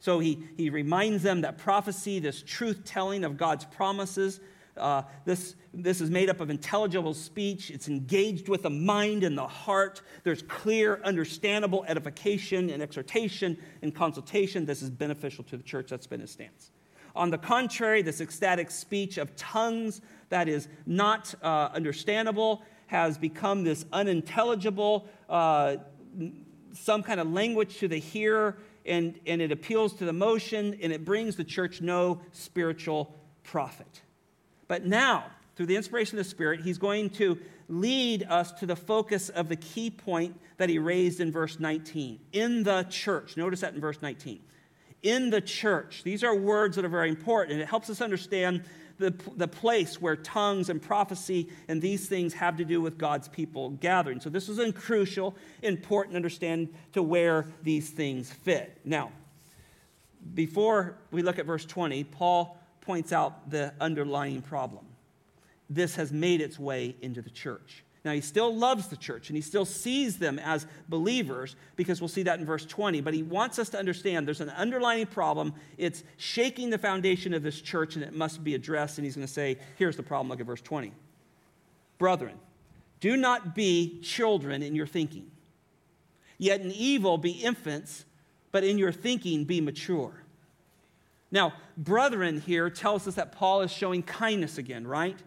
[0.00, 4.40] So he, he reminds them that prophecy, this truth telling of God's promises,
[4.76, 7.70] uh, this, this is made up of intelligible speech.
[7.70, 10.02] It's engaged with the mind and the heart.
[10.24, 14.66] There's clear, understandable edification and exhortation and consultation.
[14.66, 15.90] This is beneficial to the church.
[15.90, 16.70] That's been his stance.
[17.16, 23.62] On the contrary, this ecstatic speech of tongues that is not uh, understandable has become
[23.62, 25.76] this unintelligible, uh,
[26.72, 30.92] some kind of language to the hearer, and, and it appeals to the motion, and
[30.92, 34.02] it brings the church no spiritual profit.
[34.68, 38.76] But now, through the inspiration of the Spirit, he's going to lead us to the
[38.76, 42.18] focus of the key point that he raised in verse 19.
[42.32, 43.36] In the church.
[43.36, 44.40] Notice that in verse 19.
[45.02, 46.02] In the church.
[46.02, 48.64] These are words that are very important, and it helps us understand
[48.98, 53.28] the, the place where tongues and prophecy and these things have to do with God's
[53.28, 54.20] people gathering.
[54.20, 58.80] So, this is a crucial, important understand to where these things fit.
[58.84, 59.10] Now,
[60.34, 64.84] before we look at verse 20, Paul points out the underlying problem.
[65.70, 67.84] This has made its way into the church.
[68.04, 72.08] Now, he still loves the church and he still sees them as believers because we'll
[72.08, 73.00] see that in verse 20.
[73.00, 75.54] But he wants us to understand there's an underlying problem.
[75.78, 78.98] It's shaking the foundation of this church and it must be addressed.
[78.98, 80.28] And he's going to say, here's the problem.
[80.28, 80.92] Look at verse 20.
[81.96, 82.38] Brethren,
[83.00, 85.30] do not be children in your thinking,
[86.36, 88.04] yet in evil be infants,
[88.52, 90.23] but in your thinking be mature.
[91.34, 95.18] Now, brethren here tells us that Paul is showing kindness again, right?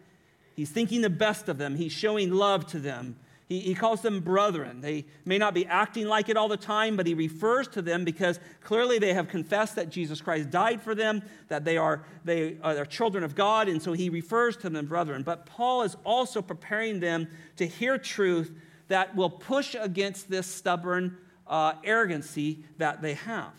[0.56, 3.18] He's thinking the best of them, he's showing love to them.
[3.50, 4.80] He, he calls them brethren.
[4.80, 8.06] They may not be acting like it all the time, but he refers to them
[8.06, 12.58] because clearly they have confessed that Jesus Christ died for them, that they are, they
[12.64, 15.24] are children of God, and so he refers to them brethren.
[15.24, 17.28] But Paul is also preparing them
[17.58, 18.54] to hear truth
[18.88, 23.52] that will push against this stubborn uh, arrogancy that they have.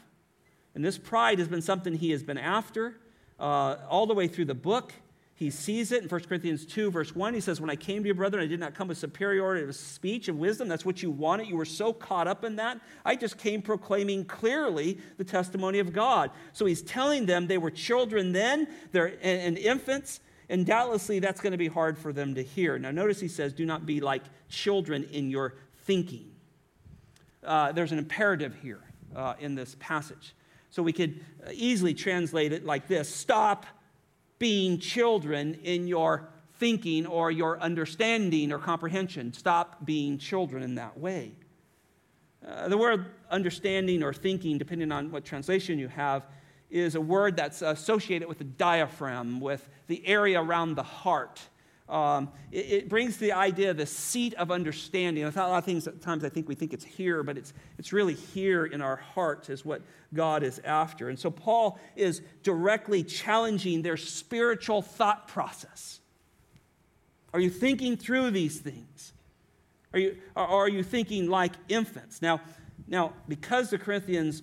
[0.78, 3.00] And this pride has been something he has been after
[3.40, 4.92] uh, all the way through the book.
[5.34, 7.34] He sees it in 1 Corinthians 2, verse 1.
[7.34, 9.74] He says, When I came to you, brethren, I did not come with superiority of
[9.74, 10.68] speech and wisdom.
[10.68, 11.48] That's what you wanted.
[11.48, 12.78] You were so caught up in that.
[13.04, 16.30] I just came proclaiming clearly the testimony of God.
[16.52, 21.40] So he's telling them they were children then, they're and, and infants, and doubtlessly that's
[21.40, 22.78] going to be hard for them to hear.
[22.78, 25.54] Now, notice he says, Do not be like children in your
[25.86, 26.30] thinking.
[27.42, 28.84] Uh, there's an imperative here
[29.16, 30.34] uh, in this passage.
[30.70, 33.66] So we could easily translate it like this Stop
[34.38, 39.32] being children in your thinking or your understanding or comprehension.
[39.32, 41.32] Stop being children in that way.
[42.46, 46.24] Uh, the word understanding or thinking, depending on what translation you have,
[46.70, 51.40] is a word that's associated with the diaphragm, with the area around the heart.
[51.88, 55.24] Um, it, it, brings the idea of the seat of understanding.
[55.24, 57.92] A lot of things, at times I think we think it's here, but it's, it's
[57.92, 59.80] really here in our heart is what
[60.12, 61.08] God is after.
[61.08, 66.00] And so Paul is directly challenging their spiritual thought process.
[67.32, 69.12] Are you thinking through these things?
[69.94, 72.20] Are you, are you thinking like infants?
[72.20, 72.42] Now,
[72.86, 74.42] now, because the Corinthians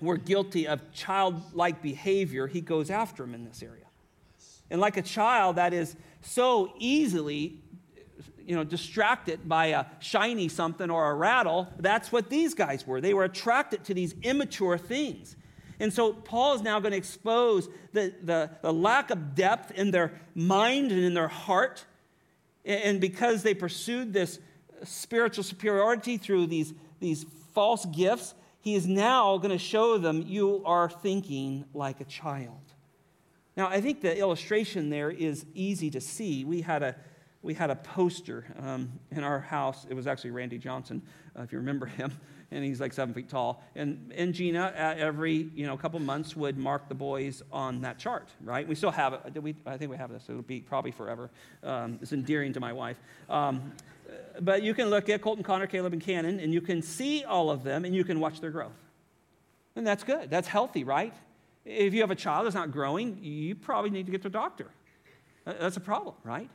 [0.00, 3.86] were guilty of childlike behavior, he goes after them in this area.
[4.70, 5.96] And like a child that is
[6.26, 7.60] so easily
[8.46, 13.00] you know, distracted by a shiny something or a rattle, that's what these guys were.
[13.00, 15.36] They were attracted to these immature things.
[15.80, 19.90] And so Paul is now going to expose the, the, the, lack of depth in
[19.90, 21.84] their mind and in their heart.
[22.64, 24.38] And because they pursued this
[24.84, 30.62] spiritual superiority through these, these false gifts, he is now going to show them you
[30.64, 32.65] are thinking like a child.
[33.56, 36.44] Now, I think the illustration there is easy to see.
[36.44, 36.94] We had a,
[37.42, 39.86] we had a poster um, in our house.
[39.88, 41.00] It was actually Randy Johnson,
[41.38, 42.12] uh, if you remember him,
[42.50, 43.64] and he's like seven feet tall.
[43.74, 47.98] And, and Gina, uh, every you know couple months, would mark the boys on that
[47.98, 48.28] chart.
[48.44, 48.68] Right?
[48.68, 49.42] We still have it.
[49.42, 49.54] We?
[49.64, 50.28] I think we have this.
[50.28, 51.30] It'll be probably forever.
[51.62, 52.98] Um, it's endearing to my wife.
[53.30, 53.72] Um,
[54.40, 57.50] but you can look at Colton, Connor, Caleb, and Cannon, and you can see all
[57.50, 58.76] of them, and you can watch their growth.
[59.74, 60.28] And that's good.
[60.28, 61.14] That's healthy, right?
[61.66, 64.30] If you have a child that's not growing, you probably need to get to a
[64.30, 64.70] doctor.
[65.44, 66.48] That's a problem, right?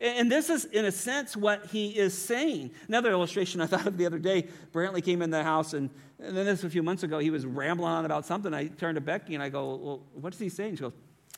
[0.00, 2.70] And this is, in a sense, what he is saying.
[2.88, 6.36] Another illustration I thought of the other day Brantley came in the house, and, and
[6.36, 8.52] then this was a few months ago, he was rambling on about something.
[8.52, 10.76] I turned to Becky and I go, Well, what's he saying?
[10.76, 10.94] She goes,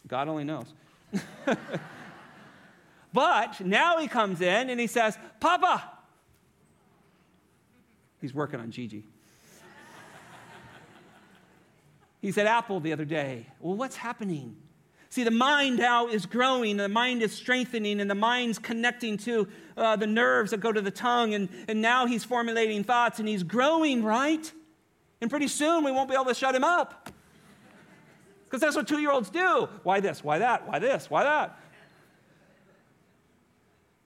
[0.07, 0.73] God only knows.
[3.13, 5.91] but now he comes in and he says, Papa!
[8.21, 9.05] He's working on Gigi.
[12.23, 13.49] He said apple the other day.
[13.59, 14.57] Well, what's happening?
[15.11, 19.47] See, the mind now is growing, the mind is strengthening, and the mind's connecting to
[19.77, 21.35] uh, the nerves that go to the tongue.
[21.35, 24.51] And, and now he's formulating thoughts and he's growing, right?
[25.21, 27.11] And pretty soon we won't be able to shut him up.
[28.45, 29.69] Because that's what two year olds do.
[29.83, 30.23] Why this?
[30.23, 30.67] Why that?
[30.69, 31.11] Why this?
[31.11, 31.59] Why that?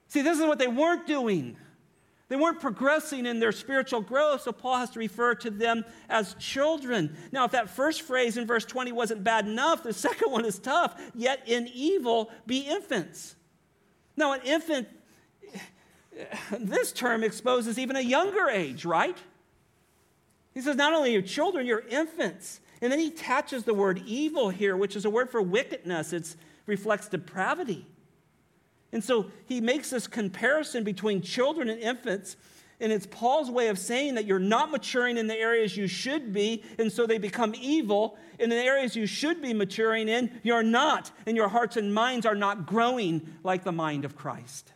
[0.09, 1.57] See, this is what they weren't doing.
[2.29, 6.35] They weren't progressing in their spiritual growth, so Paul has to refer to them as
[6.35, 7.17] children.
[7.31, 10.59] Now, if that first phrase in verse 20 wasn't bad enough, the second one is
[10.59, 11.01] tough.
[11.15, 13.37] Yet in evil, be infants.
[14.17, 14.89] Now, an infant,
[16.59, 19.17] this term exposes even a younger age, right?
[20.53, 22.61] He says, not only are you children, you're infants.
[22.83, 26.13] And then he attaches the word evil here, which is a word for wickedness.
[26.13, 26.35] It
[26.67, 27.87] reflects depravity.
[28.97, 32.35] And so he makes this comparison between children and infants.
[32.81, 36.33] And it's Paul's way of saying that you're not maturing in the areas you should
[36.33, 38.17] be, and so they become evil.
[38.39, 42.25] In the areas you should be maturing in, you're not, and your hearts and minds
[42.25, 44.73] are not growing like the mind of Christ.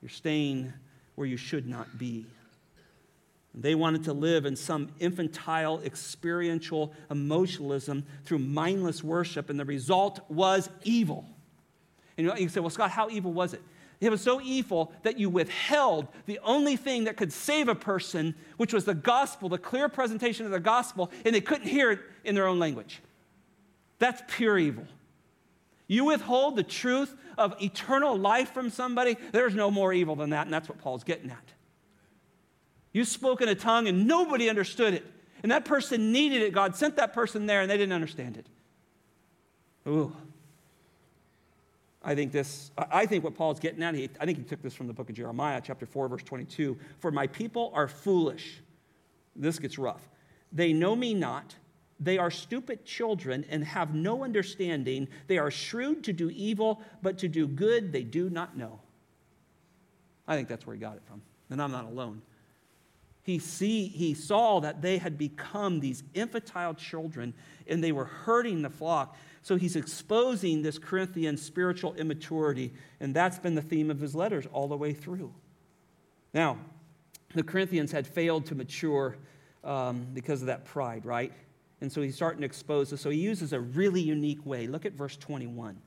[0.00, 0.72] You're staying
[1.14, 2.24] where you should not be.
[3.54, 10.20] They wanted to live in some infantile, experiential emotionalism through mindless worship, and the result
[10.30, 11.26] was evil.
[12.18, 13.62] And you say, well, Scott, how evil was it?
[14.00, 18.34] It was so evil that you withheld the only thing that could save a person,
[18.56, 22.00] which was the gospel, the clear presentation of the gospel, and they couldn't hear it
[22.24, 23.00] in their own language.
[23.98, 24.84] That's pure evil.
[25.88, 30.46] You withhold the truth of eternal life from somebody, there's no more evil than that,
[30.46, 31.52] and that's what Paul's getting at.
[32.92, 35.04] You spoke in a tongue and nobody understood it,
[35.42, 36.52] and that person needed it.
[36.52, 38.46] God sent that person there and they didn't understand it.
[39.88, 40.14] Ooh,
[42.02, 44.86] I think this, I think what Paul's getting at, I think he took this from
[44.86, 46.78] the book of Jeremiah, chapter 4, verse 22.
[47.00, 48.60] For my people are foolish.
[49.34, 50.08] This gets rough.
[50.52, 51.56] They know me not.
[52.00, 55.08] They are stupid children and have no understanding.
[55.26, 58.80] They are shrewd to do evil, but to do good they do not know.
[60.26, 61.22] I think that's where he got it from.
[61.50, 62.22] And I'm not alone.
[63.22, 67.34] He, see, he saw that they had become these infantile children
[67.66, 69.16] and they were hurting the flock.
[69.48, 74.44] So he's exposing this Corinthian spiritual immaturity, and that's been the theme of his letters
[74.52, 75.32] all the way through.
[76.34, 76.58] Now,
[77.34, 79.16] the Corinthians had failed to mature
[79.64, 81.32] um, because of that pride, right?
[81.80, 83.00] And so he's starting to expose this.
[83.00, 84.66] So he uses a really unique way.
[84.66, 85.80] Look at verse 21.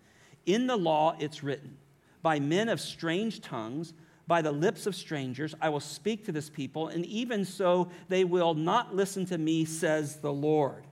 [0.48, 1.78] In the law, it's written,
[2.24, 3.94] by men of strange tongues,
[4.26, 8.24] by the lips of strangers, I will speak to this people, and even so they
[8.24, 10.88] will not listen to me, says the Lord.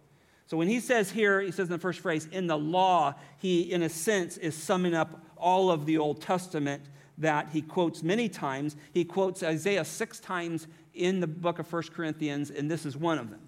[0.50, 3.72] So when he says here, he says in the first phrase, in the law, he,
[3.72, 6.82] in a sense, is summing up all of the Old Testament
[7.20, 8.76] that he quotes many times.
[8.92, 13.20] He quotes Isaiah six times in the book of 1 Corinthians, and this is one
[13.20, 13.42] of them.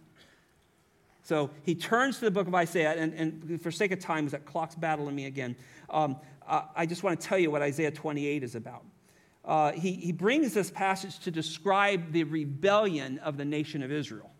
[1.24, 4.34] So he turns to the book of Isaiah, and, and for sake of time, as
[4.34, 5.56] that clock's battling me again,
[5.90, 6.18] um,
[6.76, 8.84] I just want to tell you what Isaiah 28 is about.
[9.44, 14.31] Uh, he, he brings this passage to describe the rebellion of the nation of Israel.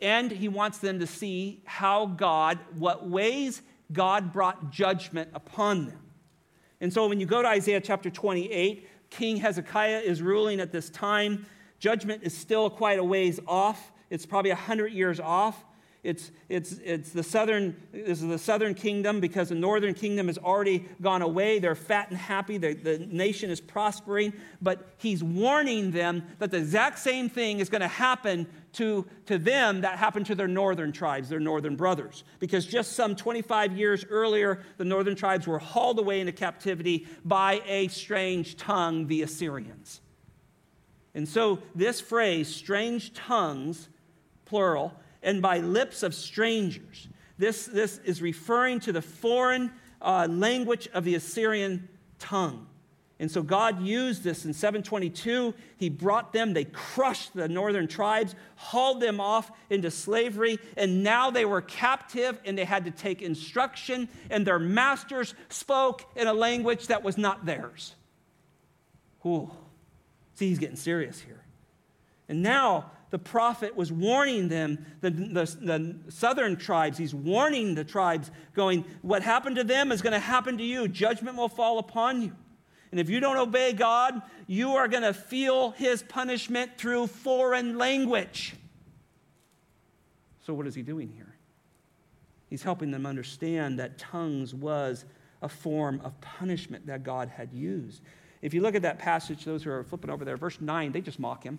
[0.00, 6.00] And he wants them to see how God, what ways God brought judgment upon them.
[6.80, 10.90] And so when you go to Isaiah chapter 28, King Hezekiah is ruling at this
[10.90, 11.46] time.
[11.78, 13.92] Judgment is still quite a ways off.
[14.10, 15.64] It's probably 100 years off.
[16.02, 20.38] It's, it's, it's the southern, this is the southern kingdom because the northern kingdom has
[20.38, 21.58] already gone away.
[21.58, 22.58] They're fat and happy.
[22.58, 24.32] The, the nation is prospering.
[24.62, 28.46] But he's warning them that the exact same thing is going to happen
[28.76, 32.24] to, to them that happened to their northern tribes, their northern brothers.
[32.38, 37.62] Because just some 25 years earlier, the northern tribes were hauled away into captivity by
[37.66, 40.02] a strange tongue, the Assyrians.
[41.14, 43.88] And so this phrase, strange tongues,
[44.44, 47.08] plural, and by lips of strangers.
[47.38, 49.72] This, this is referring to the foreign
[50.02, 52.66] uh, language of the Assyrian tongue.
[53.18, 55.54] And so God used this in 722.
[55.78, 61.30] He brought them, they crushed the northern tribes, hauled them off into slavery, and now
[61.30, 66.34] they were captive and they had to take instruction, and their masters spoke in a
[66.34, 67.94] language that was not theirs.
[69.24, 69.50] Ooh.
[70.34, 71.42] See, he's getting serious here.
[72.28, 77.84] And now the prophet was warning them, the, the, the, southern tribes, he's warning the
[77.84, 80.86] tribes, going, What happened to them is going to happen to you.
[80.86, 82.32] Judgment will fall upon you.
[82.96, 87.76] And if you don't obey God, you are going to feel his punishment through foreign
[87.76, 88.54] language.
[90.46, 91.34] So, what is he doing here?
[92.48, 95.04] He's helping them understand that tongues was
[95.42, 98.00] a form of punishment that God had used.
[98.40, 101.02] If you look at that passage, those who are flipping over there, verse 9, they
[101.02, 101.58] just mock him.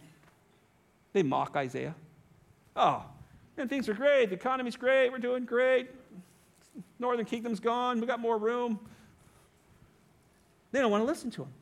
[1.14, 1.94] They mock Isaiah.
[2.76, 3.06] Oh,
[3.60, 4.30] and things are great.
[4.30, 5.12] The economy's great.
[5.12, 5.92] We're doing great.
[6.98, 8.02] Northern kingdom's gone.
[8.02, 8.80] We got more room.
[10.72, 11.54] They don't want to listen to him.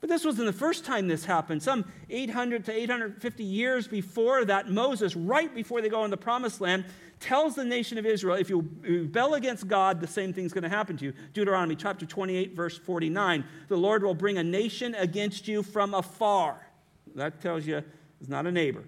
[0.00, 1.62] But this wasn't the first time this happened.
[1.62, 6.60] Some 800 to 850 years before that, Moses, right before they go in the promised
[6.60, 6.84] land,
[7.18, 10.68] tells the nation of Israel if you rebel against God, the same thing's going to
[10.68, 11.12] happen to you.
[11.32, 13.44] Deuteronomy chapter 28, verse 49.
[13.68, 16.68] The Lord will bring a nation against you from afar.
[17.14, 17.82] That tells you
[18.20, 18.84] it's not a neighbor.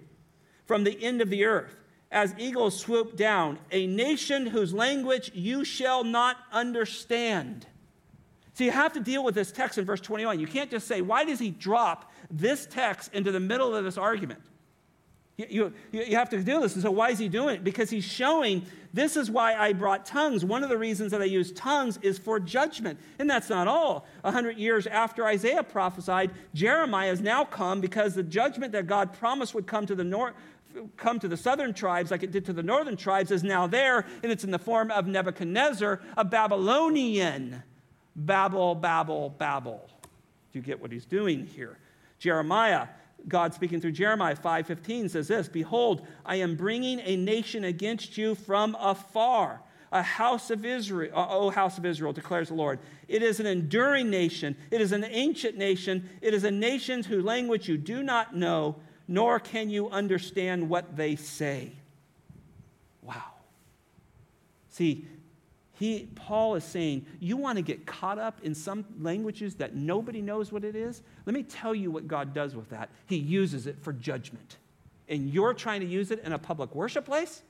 [0.67, 1.75] From the end of the earth,
[2.11, 7.67] as eagles swoop down, a nation whose language you shall not understand.
[8.59, 10.41] So you have to deal with this text in verse 21.
[10.41, 13.97] You can't just say, why does he drop this text into the middle of this
[13.97, 14.41] argument?
[15.37, 16.75] You, you, you have to do this.
[16.75, 17.63] And so, why is he doing it?
[17.63, 20.45] Because he's showing this is why I brought tongues.
[20.45, 22.99] One of the reasons that I use tongues is for judgment.
[23.21, 24.09] And that's not all.
[24.25, 29.13] A hundred years after Isaiah prophesied, Jeremiah has now come because the judgment that God
[29.13, 30.35] promised would come to the north
[30.97, 34.05] come to the southern tribes like it did to the northern tribes is now there,
[34.25, 37.63] and it's in the form of Nebuchadnezzar, a Babylonian.
[38.27, 39.89] Babel, Babel, Babel.
[40.53, 41.79] Do you get what he's doing here?
[42.19, 42.89] Jeremiah
[43.27, 48.35] God speaking through Jeremiah 5:15 says this, "Behold, I am bringing a nation against you
[48.35, 52.79] from afar, a house of Israel, uh, O house of Israel, declares the Lord.
[53.09, 57.25] It is an enduring nation, it is an ancient nation, it is a nation whose
[57.25, 58.77] language you do not know,
[59.09, 61.73] nor can you understand what they say."
[63.03, 63.33] Wow.
[64.69, 65.07] See,
[65.79, 70.21] he, Paul is saying, You want to get caught up in some languages that nobody
[70.21, 71.03] knows what it is?
[71.25, 72.91] Let me tell you what God does with that.
[73.07, 74.57] He uses it for judgment.
[75.09, 77.43] And you're trying to use it in a public worship place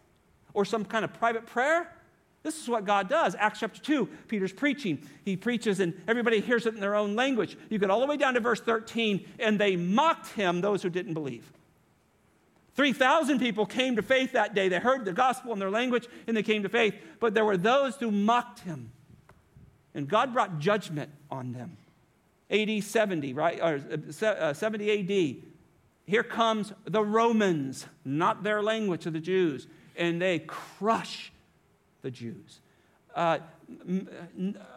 [0.53, 1.91] or some kind of private prayer?
[2.43, 3.35] This is what God does.
[3.35, 5.03] Acts chapter 2, Peter's preaching.
[5.25, 7.57] He preaches and everybody hears it in their own language.
[7.71, 10.91] You get all the way down to verse 13, and they mocked him, those who
[10.91, 11.51] didn't believe.
[12.79, 14.69] 3,000 people came to faith that day.
[14.69, 16.95] They heard the gospel in their language and they came to faith.
[17.19, 18.93] But there were those who mocked him.
[19.95, 21.77] And God brought judgment on them.
[22.53, 23.61] AD 70, right?
[23.61, 23.81] Or
[24.23, 25.51] uh, uh, 70 AD.
[26.07, 29.67] Here comes the Romans, not their language of the Jews,
[29.97, 31.33] and they crush
[32.03, 32.61] the Jews.
[33.13, 33.39] Uh,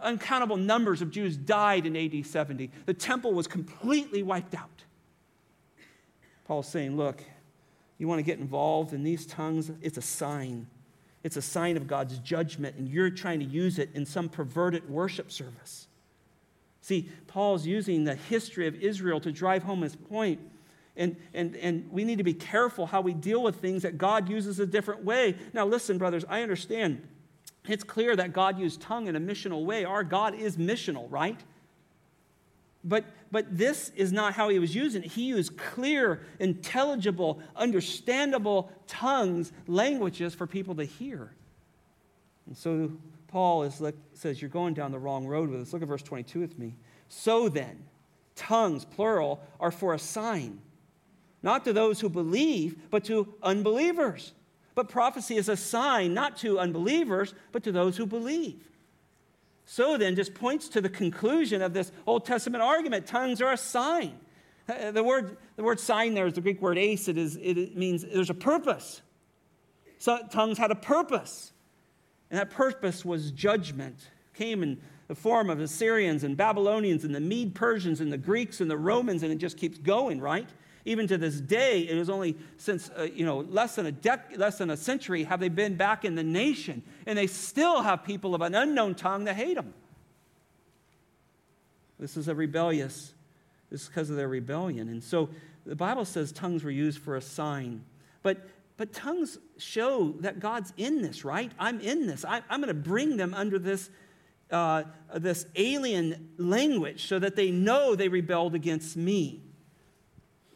[0.01, 2.71] uncountable numbers of Jews died in AD 70.
[2.87, 4.85] The temple was completely wiped out.
[6.47, 7.23] Paul's saying, look,
[8.01, 10.65] you want to get involved in these tongues, it's a sign.
[11.23, 14.89] It's a sign of God's judgment, and you're trying to use it in some perverted
[14.89, 15.87] worship service.
[16.81, 20.39] See, Paul's using the history of Israel to drive home his point.
[20.97, 24.27] And, and, and we need to be careful how we deal with things that God
[24.27, 25.35] uses a different way.
[25.53, 27.07] Now, listen, brothers, I understand.
[27.67, 29.85] It's clear that God used tongue in a missional way.
[29.85, 31.39] Our God is missional, right?
[32.83, 35.11] But, but this is not how he was using it.
[35.11, 41.33] He used clear, intelligible, understandable tongues, languages for people to hear.
[42.45, 42.91] And so
[43.27, 43.81] Paul is,
[44.13, 45.71] says, You're going down the wrong road with this.
[45.71, 46.75] Look at verse 22 with me.
[47.07, 47.83] So then,
[48.35, 50.59] tongues, plural, are for a sign,
[51.41, 54.33] not to those who believe, but to unbelievers.
[54.75, 58.70] But prophecy is a sign, not to unbelievers, but to those who believe.
[59.71, 63.05] So then, just points to the conclusion of this Old Testament argument.
[63.05, 64.19] Tongues are a sign.
[64.67, 67.07] Uh, the word, the word sign there is the Greek word ace.
[67.07, 69.01] It, is, it means there's a purpose.
[69.97, 71.53] So tongues had a purpose.
[72.29, 74.09] And that purpose was judgment.
[74.33, 78.59] Came in the form of Assyrians and Babylonians and the Mede Persians and the Greeks
[78.59, 80.49] and the Romans, and it just keeps going, right?
[80.85, 84.37] Even to this day, it was only since, uh, you know, less than, a dec-
[84.37, 88.03] less than a century have they been back in the nation, and they still have
[88.03, 89.73] people of an unknown tongue that hate them.
[91.99, 93.13] This is a rebellious,
[93.69, 94.89] this is because of their rebellion.
[94.89, 95.29] And so
[95.65, 97.83] the Bible says tongues were used for a sign.
[98.23, 98.47] But
[98.81, 101.51] but tongues show that God's in this, right?
[101.59, 102.25] I'm in this.
[102.25, 103.91] I, am going to bring them under this,
[104.49, 109.43] uh, this alien language so that they know they rebelled against me.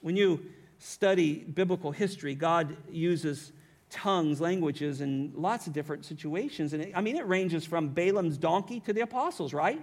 [0.06, 0.40] When you
[0.78, 3.52] study biblical history, God uses
[3.90, 6.74] tongues, languages in lots of different situations.
[6.74, 9.82] And it, I mean, it ranges from Balaam's donkey to the apostles, right?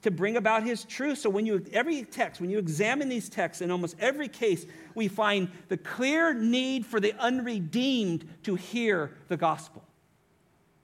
[0.00, 1.18] to bring about his truth.
[1.18, 5.08] So when you every text, when you examine these texts in almost every case, we
[5.08, 9.84] find the clear need for the unredeemed to hear the gospel.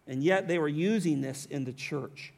[0.06, 2.34] And yet they were using this in the church.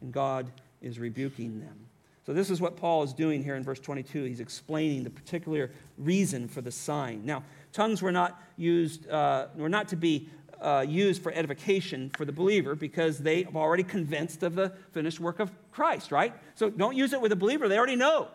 [0.00, 1.88] And God is rebuking them.
[2.26, 4.24] So this is what Paul is doing here in verse 22.
[4.24, 7.24] He's explaining the particular reason for the sign.
[7.24, 10.28] Now, tongues were not used, uh, were not to be
[10.60, 15.20] uh, used for edification for the believer because they have already convinced of the finished
[15.20, 16.32] work of Christ, right?
[16.54, 18.28] So don't use it with a believer, they already know.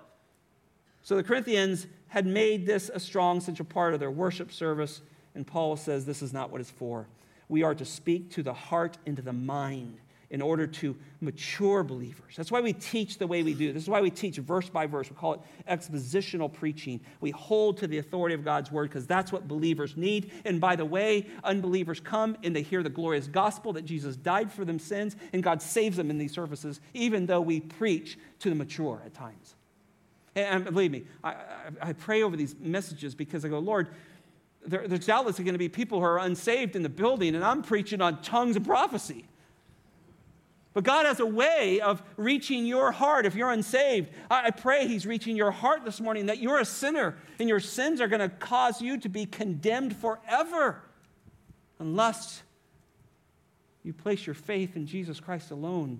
[1.01, 5.01] So the Corinthians had made this a strong central part of their worship service,
[5.33, 7.07] and Paul says this is not what it's for.
[7.47, 9.97] We are to speak to the heart and to the mind
[10.31, 12.35] in order to mature believers.
[12.35, 13.73] That's why we teach the way we do.
[13.73, 15.09] This is why we teach verse by verse.
[15.09, 16.99] We call it expositional preaching.
[17.19, 20.31] We hold to the authority of God's word because that's what believers need.
[20.45, 24.51] And by the way, unbelievers come and they hear the glorious gospel that Jesus died
[24.51, 28.49] for them sins and God saves them in these services, even though we preach to
[28.49, 29.55] the mature at times.
[30.35, 31.35] And believe me, I,
[31.81, 33.87] I, pray over these messages because I go, Lord,
[34.65, 37.63] there, there's doubtless going to be people who are unsaved in the building, and I'm
[37.63, 39.25] preaching on tongues and prophecy.
[40.73, 44.09] But God has a way of reaching your heart if you're unsaved.
[44.29, 47.99] I, pray He's reaching your heart this morning that you're a sinner and your sins
[48.01, 50.83] are going to cause you to be condemned forever
[51.79, 52.43] unless
[53.83, 55.99] you place your faith in Jesus Christ alone.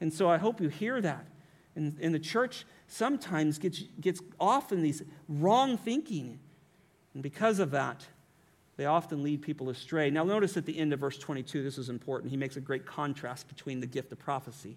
[0.00, 1.26] And so I hope you hear that.
[1.74, 6.38] And, and the church sometimes gets, gets off in these wrong thinking.
[7.12, 8.06] And because of that,
[8.76, 10.10] they often lead people astray.
[10.10, 12.30] Now, notice at the end of verse 22, this is important.
[12.30, 14.76] He makes a great contrast between the gift of prophecy.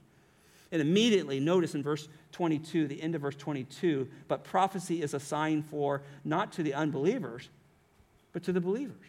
[0.72, 5.20] And immediately, notice in verse 22, the end of verse 22, but prophecy is a
[5.20, 7.50] sign for not to the unbelievers,
[8.32, 9.06] but to the believers.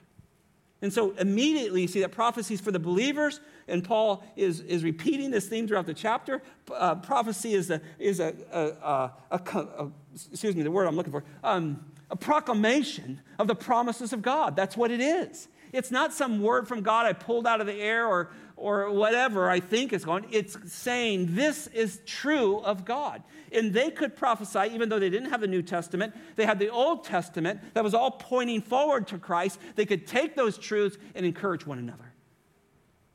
[0.83, 4.83] And so immediately you see that prophecy is for the believers, and Paul is, is
[4.83, 6.43] repeating this theme throughout the chapter.
[6.75, 9.41] Uh, prophecy is a, is a, a, a,
[9.79, 14.23] a, excuse me, the word I'm looking for, um, a proclamation of the promises of
[14.23, 14.57] God.
[14.57, 15.49] That's what it is.
[15.73, 19.49] It's not some word from God I pulled out of the air or, or whatever
[19.49, 20.27] I think is going.
[20.31, 23.23] It's saying this is true of God.
[23.53, 26.15] And they could prophesy even though they didn't have the New Testament.
[26.37, 29.61] They had the Old Testament that was all pointing forward to Christ.
[29.77, 32.13] They could take those truths and encourage one another.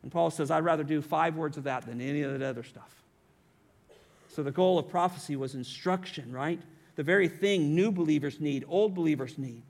[0.02, 2.64] And Paul says, I'd rather do five words of that than any of that other
[2.64, 3.04] stuff.
[4.30, 6.62] So the goal of prophecy was instruction, right?
[6.96, 9.64] The very thing new believers need, old believers need.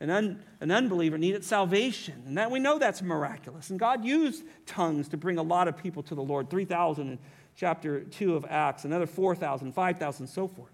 [0.00, 3.68] An, un, an unbeliever needed salvation, and that we know that's miraculous.
[3.68, 7.18] And God used tongues to bring a lot of people to the Lord 3,000 in
[7.54, 10.72] chapter 2 of Acts, another 4,000, 5,000, so forth.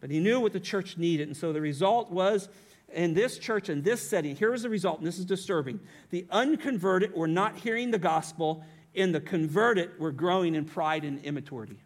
[0.00, 2.50] But he knew what the church needed, and so the result was
[2.92, 5.80] in this church, in this setting, here was the result, and this is disturbing.
[6.10, 8.64] The unconverted were not hearing the gospel,
[8.94, 11.78] and the converted were growing in pride and immaturity.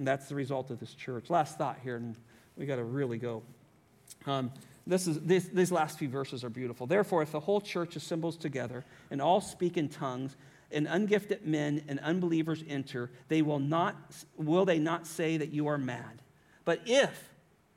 [0.00, 1.28] And that's the result of this church.
[1.28, 2.16] Last thought here, and
[2.56, 3.42] we got to really go.
[4.24, 4.50] Um,
[4.86, 6.86] this is, this, these last few verses are beautiful.
[6.86, 10.36] Therefore, if the whole church assembles together and all speak in tongues,
[10.72, 13.96] and ungifted men and unbelievers enter, they will not
[14.36, 16.22] will they not say that you are mad?
[16.64, 17.28] But if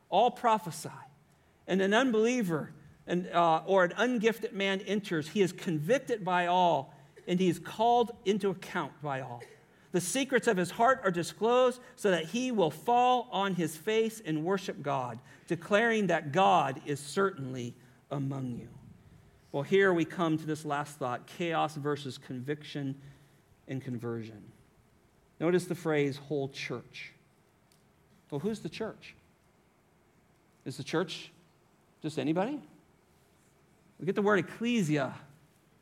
[0.09, 0.89] all prophesy,
[1.67, 2.71] and an unbeliever
[3.05, 6.93] and, uh, or an ungifted man enters, he is convicted by all,
[7.27, 9.43] and he is called into account by all.
[9.93, 14.21] The secrets of his heart are disclosed so that he will fall on his face
[14.25, 17.75] and worship God, declaring that God is certainly
[18.09, 18.67] among you.
[19.51, 22.95] Well, here we come to this last thought chaos versus conviction
[23.67, 24.41] and conversion.
[25.39, 27.11] Notice the phrase whole church.
[28.31, 29.13] Well, who's the church?
[30.65, 31.31] Is the church
[32.01, 32.59] just anybody?
[33.99, 35.13] We get the word ecclesia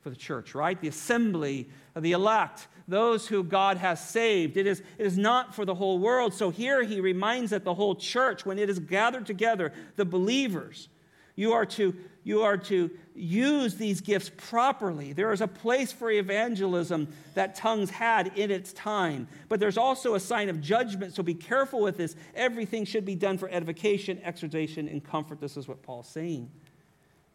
[0.01, 0.79] for the church, right?
[0.79, 4.57] The assembly the elect, those who God has saved.
[4.57, 6.33] It is, it is not for the whole world.
[6.33, 10.87] So here he reminds that the whole church, when it is gathered together, the believers,
[11.35, 15.11] you are to, you are to use these gifts properly.
[15.11, 20.15] There is a place for evangelism that tongues had in its time, but there's also
[20.15, 21.13] a sign of judgment.
[21.13, 22.15] So be careful with this.
[22.35, 25.39] Everything should be done for edification, exhortation, and comfort.
[25.41, 26.49] This is what Paul's saying.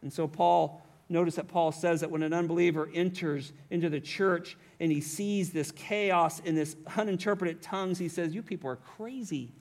[0.01, 4.57] And so Paul Notice that Paul says that when an unbeliever enters into the church
[4.79, 9.53] and he sees this chaos in this uninterpreted tongues, he says, You people are crazy.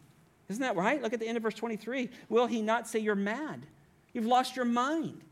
[0.48, 1.00] Isn't that right?
[1.00, 2.10] Look at the end of verse 23.
[2.28, 3.66] Will he not say you're mad?
[4.12, 5.22] You've lost your mind.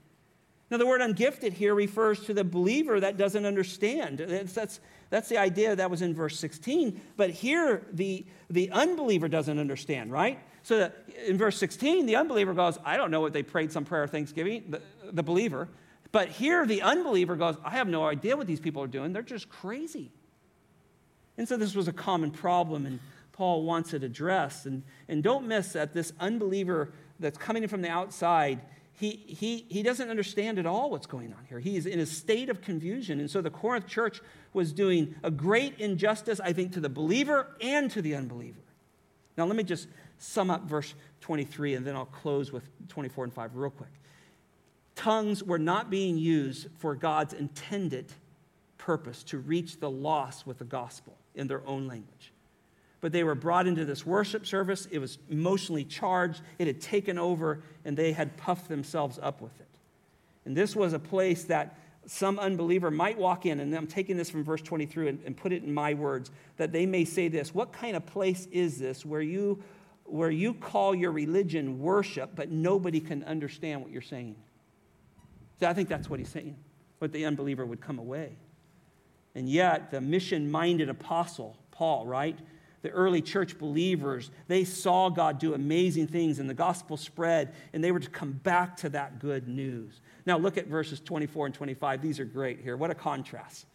[0.71, 4.19] Now, the word ungifted here refers to the believer that doesn't understand.
[4.19, 7.01] That's, that's the idea that was in verse 16.
[7.17, 10.39] But here, the, the unbeliever doesn't understand, right?
[10.63, 10.91] So
[11.27, 14.11] in verse 16, the unbeliever goes, I don't know what they prayed some prayer of
[14.11, 14.81] thanksgiving, the,
[15.13, 15.69] the believer.
[16.15, 19.13] But here, the unbeliever goes, I have no idea what these people are doing.
[19.13, 20.13] They're just crazy.
[21.37, 23.01] And so this was a common problem, and
[23.33, 24.67] Paul wants it addressed.
[24.67, 28.61] And, and don't miss that this unbeliever that's coming in from the outside,
[28.93, 31.59] he, he, he doesn't understand at all what's going on here.
[31.59, 33.19] He's in a state of confusion.
[33.19, 34.21] And so the Corinth church
[34.53, 38.61] was doing a great injustice, I think, to the believer and to the unbeliever.
[39.37, 39.89] Now, let me just
[40.19, 43.91] sum up verse 23, and then I'll close with 24 and 5 real quick
[44.95, 48.13] tongues were not being used for God's intended
[48.79, 52.33] purpose to reach the lost with the gospel in their own language.
[53.01, 54.87] But they were brought into this worship service.
[54.91, 59.59] It was emotionally charged, it had taken over, and they had puffed themselves up with
[59.61, 59.67] it.
[60.47, 64.31] And this was a place that some unbeliever might walk in, and I'm taking this
[64.31, 67.55] from verse 23 and, and put it in my words, that they may say this
[67.55, 69.63] What kind of place is this where you,
[70.05, 74.37] where you call your religion worship, but nobody can understand what you're saying?
[75.65, 76.57] I think that's what he's saying,
[76.99, 78.37] but the unbeliever would come away.
[79.35, 82.39] And yet, the mission minded apostle, Paul, right?
[82.83, 87.83] The early church believers, they saw God do amazing things and the gospel spread, and
[87.83, 90.01] they were to come back to that good news.
[90.27, 92.03] Now, look at verses 24 and 25.
[92.03, 92.77] These are great here.
[92.77, 93.67] What a contrast.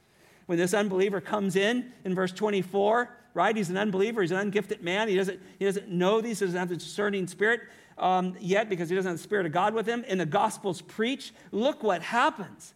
[0.46, 3.56] When this unbeliever comes in in verse 24, right?
[3.56, 6.60] He's an unbeliever, he's an ungifted man, he doesn't, he doesn't know these, he doesn't
[6.60, 7.62] have the discerning spirit
[8.00, 10.82] um, yet because he doesn't have the Spirit of God with him, and the gospel's
[10.82, 12.74] preach, look what happens.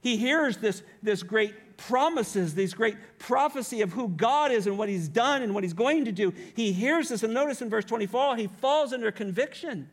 [0.00, 4.88] He hears this, this great promises, these great prophecy of who God is and what
[4.88, 6.32] he's done and what he's going to do.
[6.54, 9.88] He hears this, and notice in verse 24, he falls under conviction.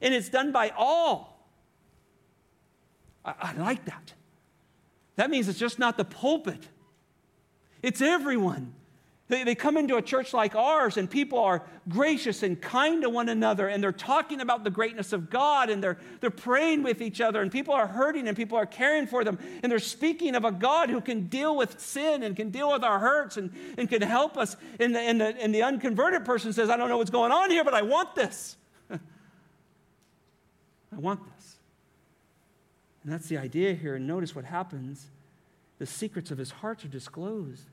[0.00, 1.48] And it's done by all.
[3.24, 4.12] I, I like that.
[5.16, 6.68] That means it's just not the pulpit,
[7.82, 8.74] it's everyone.
[9.32, 13.08] They, they come into a church like ours and people are gracious and kind to
[13.08, 17.00] one another and they're talking about the greatness of God and they're, they're praying with
[17.00, 20.34] each other and people are hurting and people are caring for them and they're speaking
[20.34, 23.50] of a God who can deal with sin and can deal with our hurts and,
[23.78, 24.54] and can help us.
[24.78, 27.50] And the, and, the, and the unconverted person says, I don't know what's going on
[27.50, 28.58] here, but I want this.
[28.90, 28.98] I
[30.92, 31.56] want this.
[33.02, 33.94] And that's the idea here.
[33.94, 35.06] And notice what happens
[35.78, 37.70] the secrets of his heart are disclosed.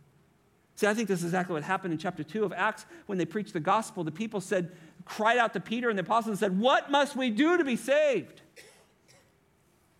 [0.80, 3.26] See, I think this is exactly what happened in chapter 2 of Acts when they
[3.26, 4.06] preached the gospel.
[4.06, 4.72] The people said,
[5.04, 7.76] cried out to Peter and the apostles and said, What must we do to be
[7.76, 8.40] saved?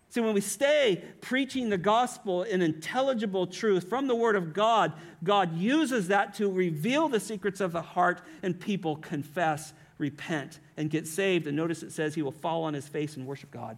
[0.08, 4.94] See, when we stay preaching the gospel in intelligible truth from the Word of God,
[5.22, 10.88] God uses that to reveal the secrets of the heart, and people confess, repent, and
[10.88, 11.46] get saved.
[11.46, 13.76] And notice it says he will fall on his face and worship God.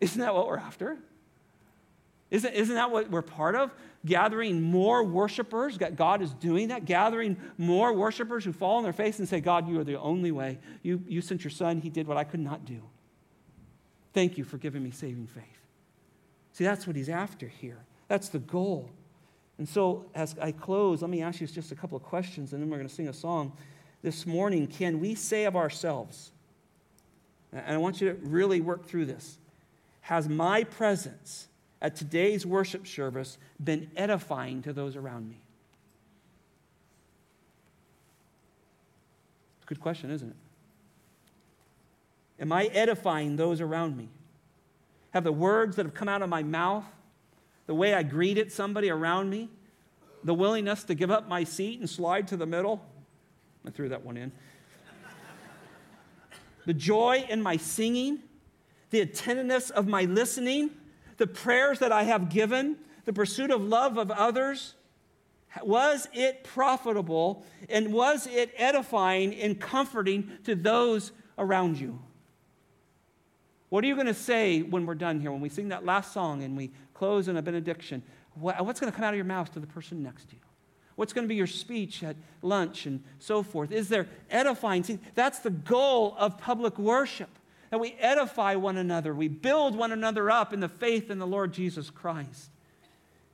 [0.00, 0.96] Isn't that what we're after?
[2.30, 3.72] Isn't, isn't that what we're part of?
[4.04, 5.78] Gathering more worshipers.
[5.78, 9.68] God is doing that, gathering more worshipers who fall on their face and say, God,
[9.68, 10.58] you are the only way.
[10.82, 12.82] You, you sent your son, he did what I could not do.
[14.12, 15.44] Thank you for giving me saving faith.
[16.52, 17.78] See, that's what he's after here.
[18.08, 18.90] That's the goal.
[19.58, 22.62] And so, as I close, let me ask you just a couple of questions, and
[22.62, 23.52] then we're going to sing a song.
[24.02, 26.30] This morning, can we say of ourselves,
[27.52, 29.38] and I want you to really work through this,
[30.02, 31.48] has my presence
[31.80, 35.40] at today's worship service been edifying to those around me?
[39.66, 40.36] Good question, isn't it?
[42.40, 44.08] Am I edifying those around me?
[45.10, 46.84] Have the words that have come out of my mouth,
[47.66, 49.50] the way I greeted somebody around me,
[50.24, 52.82] the willingness to give up my seat and slide to the middle?
[53.66, 54.32] I threw that one in.
[56.66, 58.20] the joy in my singing,
[58.88, 60.70] the attentiveness of my listening,
[61.18, 64.74] the prayers that I have given, the pursuit of love of others,
[65.62, 71.98] was it profitable and was it edifying and comforting to those around you?
[73.68, 76.12] What are you going to say when we're done here, when we sing that last
[76.12, 78.02] song and we close in a benediction?
[78.34, 80.42] What's going to come out of your mouth to the person next to you?
[80.94, 83.70] What's going to be your speech at lunch and so forth?
[83.70, 84.84] Is there edifying?
[84.84, 87.30] See, that's the goal of public worship
[87.70, 91.26] that we edify one another, we build one another up in the faith in the
[91.26, 92.50] Lord Jesus Christ.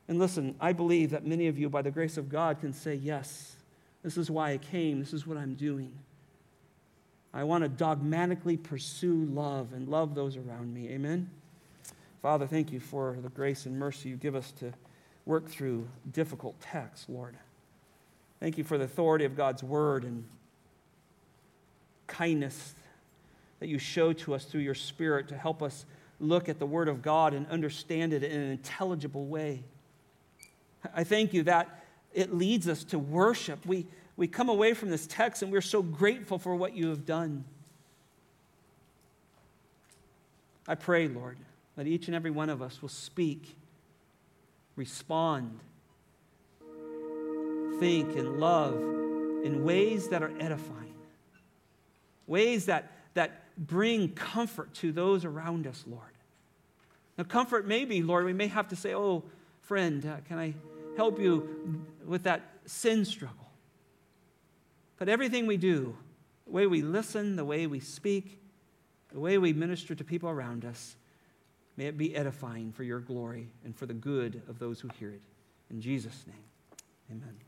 [0.09, 2.95] And listen, I believe that many of you, by the grace of God, can say,
[2.95, 3.57] Yes,
[4.03, 5.93] this is why I came, this is what I'm doing.
[7.33, 10.89] I want to dogmatically pursue love and love those around me.
[10.91, 11.31] Amen?
[12.23, 14.73] Father, thank you for the grace and mercy you give us to
[15.27, 17.37] work through difficult texts, Lord.
[18.41, 20.25] Thank you for the authority of God's word and
[22.07, 22.75] kindness
[23.65, 25.87] that you show to us through your Spirit to help us
[26.21, 29.63] look at the Word of God and understand it in an intelligible way.
[30.95, 33.65] I thank you that it leads us to worship.
[33.65, 33.87] We,
[34.19, 37.47] we come away from this text and we're so grateful for what you have done.
[40.69, 41.39] I pray, Lord,
[41.77, 43.57] that each and every one of us will speak,
[44.77, 45.59] respond,
[47.81, 50.97] think, and love in ways that are edifying,
[52.27, 56.03] ways that, that bring comfort to those around us, Lord.
[57.17, 59.23] Now, comfort may be, Lord, we may have to say, oh,
[59.63, 60.55] friend, uh, can I
[60.97, 63.49] help you with that sin struggle?
[64.99, 65.97] But everything we do,
[66.47, 68.41] the way we listen, the way we speak,
[69.13, 70.97] the way we minister to people around us,
[71.77, 75.11] may it be edifying for your glory and for the good of those who hear
[75.11, 75.23] it.
[75.71, 76.45] In Jesus' name,
[77.11, 77.44] amen.